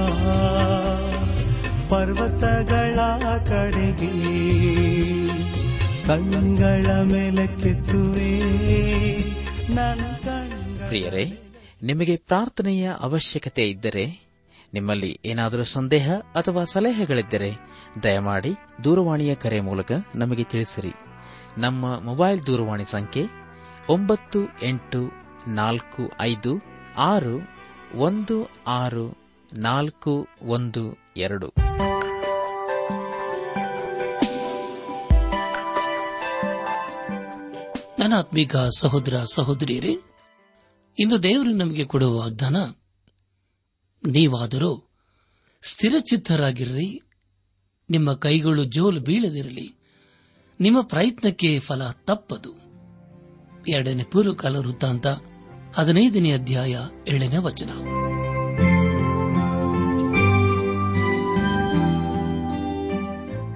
ಪರ್ವತಗಳ 1.93 2.93
ಕಡೆಗೆ 3.47 4.07
ಕಣ್ಣುಗಳ 6.07 6.85
ಮೇಲೆ 7.13 7.47
ಪ್ರಿಯರೇ, 10.87 11.51
ನಿಮಗೆ 11.83 12.15
ಪ್ರಾರ್ಥನೆಯ 12.27 12.91
ಅವಶ್ಯಕತೆ 12.99 13.69
ಇದ್ದರೆ, 13.69 14.27
ನಿಮ್ಮಲ್ಲಿ 14.73 15.19
ಏನಾದರೂ 15.25 15.63
ಸಂದೇಹ 15.63 16.13
ಅಥವಾ 16.13 16.63
ಸಲಹೆಗಳಿದ್ದರೆ, 16.63 17.51
ದಯಮಾಡಿ 18.03 18.53
ದೂರವಾಣಿಯ 18.83 19.35
ಕರೆ 19.35 19.59
ಮೂಲಕ 19.59 19.91
ನಮಗೆ 20.15 20.43
ತಿಳಿಸಿರಿ. 20.43 20.91
ನಮ್ಮ 21.57 21.99
ಮೊಬೈಲ್ 21.99 22.45
ದೂರವಾಣಿ 22.45 22.91
ಸಂಖ್ಯೆ 22.91 23.25
ಒಂಬತ್ತು 23.89 24.39
ಎಂಟು 24.63 25.11
ನಾಲ್ಕು 25.47 26.11
ಐದು 26.21 26.61
ಆರು 26.97 27.39
ಒಂದು 27.95 28.49
ಆರು 28.67 29.17
ನಾಲ್ಕು 29.53 30.27
ಒಂದು 30.41 31.02
ಎರಡು. 31.17 31.53
ನನ್ನ 37.99 38.13
ಸಹೋದರ 38.79 39.23
ಸಹೋದರಿಯರೇ, 39.33 39.95
ಇಂದು 40.99 41.23
ದೇವರು 41.23 41.51
ನಮಗೆ 41.51 41.85
ಕೊಡುವ 41.85 42.19
ವಾಗ್ದಾನ 42.19 42.55
ನೀವಾದರೂ 44.07 44.89
ಸ್ಥಿರಚಿತ್ತರಾಗಿರ್ರಿ. 45.63 47.01
ನಿಮ್ಮ 47.89 48.13
ಕೈಗಳು 48.13 48.63
ಜೋಲು 48.63 48.99
ಬೀಳದಿರಲಿ, 48.99 49.75
ನಿಮ್ಮ 50.59 50.81
ಪ್ರಯತ್ನಕ್ಕೆ 50.81 51.59
ಫಲ 51.59 51.91
ತಪ್ಪದು. 51.91 52.63
ಎರಡನೇ 53.67 54.03
ಪೂರ್ವಕಾಲ 54.03 54.55
ವೃತ್ತಾಂತ 54.55 55.07
ಹದಿನೈದನೇ 55.75 56.31
ಅಧ್ಯಾಯ 56.31 56.77
ಏಳನೇ 57.07 57.37
ವಚನ. 57.37 57.69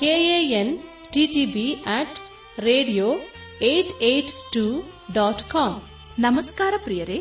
KAN 0.00 0.72
TTB 1.12 1.68
at 1.94 2.18
radio 2.58 3.06
eight 3.62 3.92
eight 4.02 4.32
two 4.52 4.64
dot 5.12 5.42
com 5.50 5.74
ನಮಸ್ಕಾರ 6.18 6.74
ಪ್ರಿಯರೇ 6.78 7.18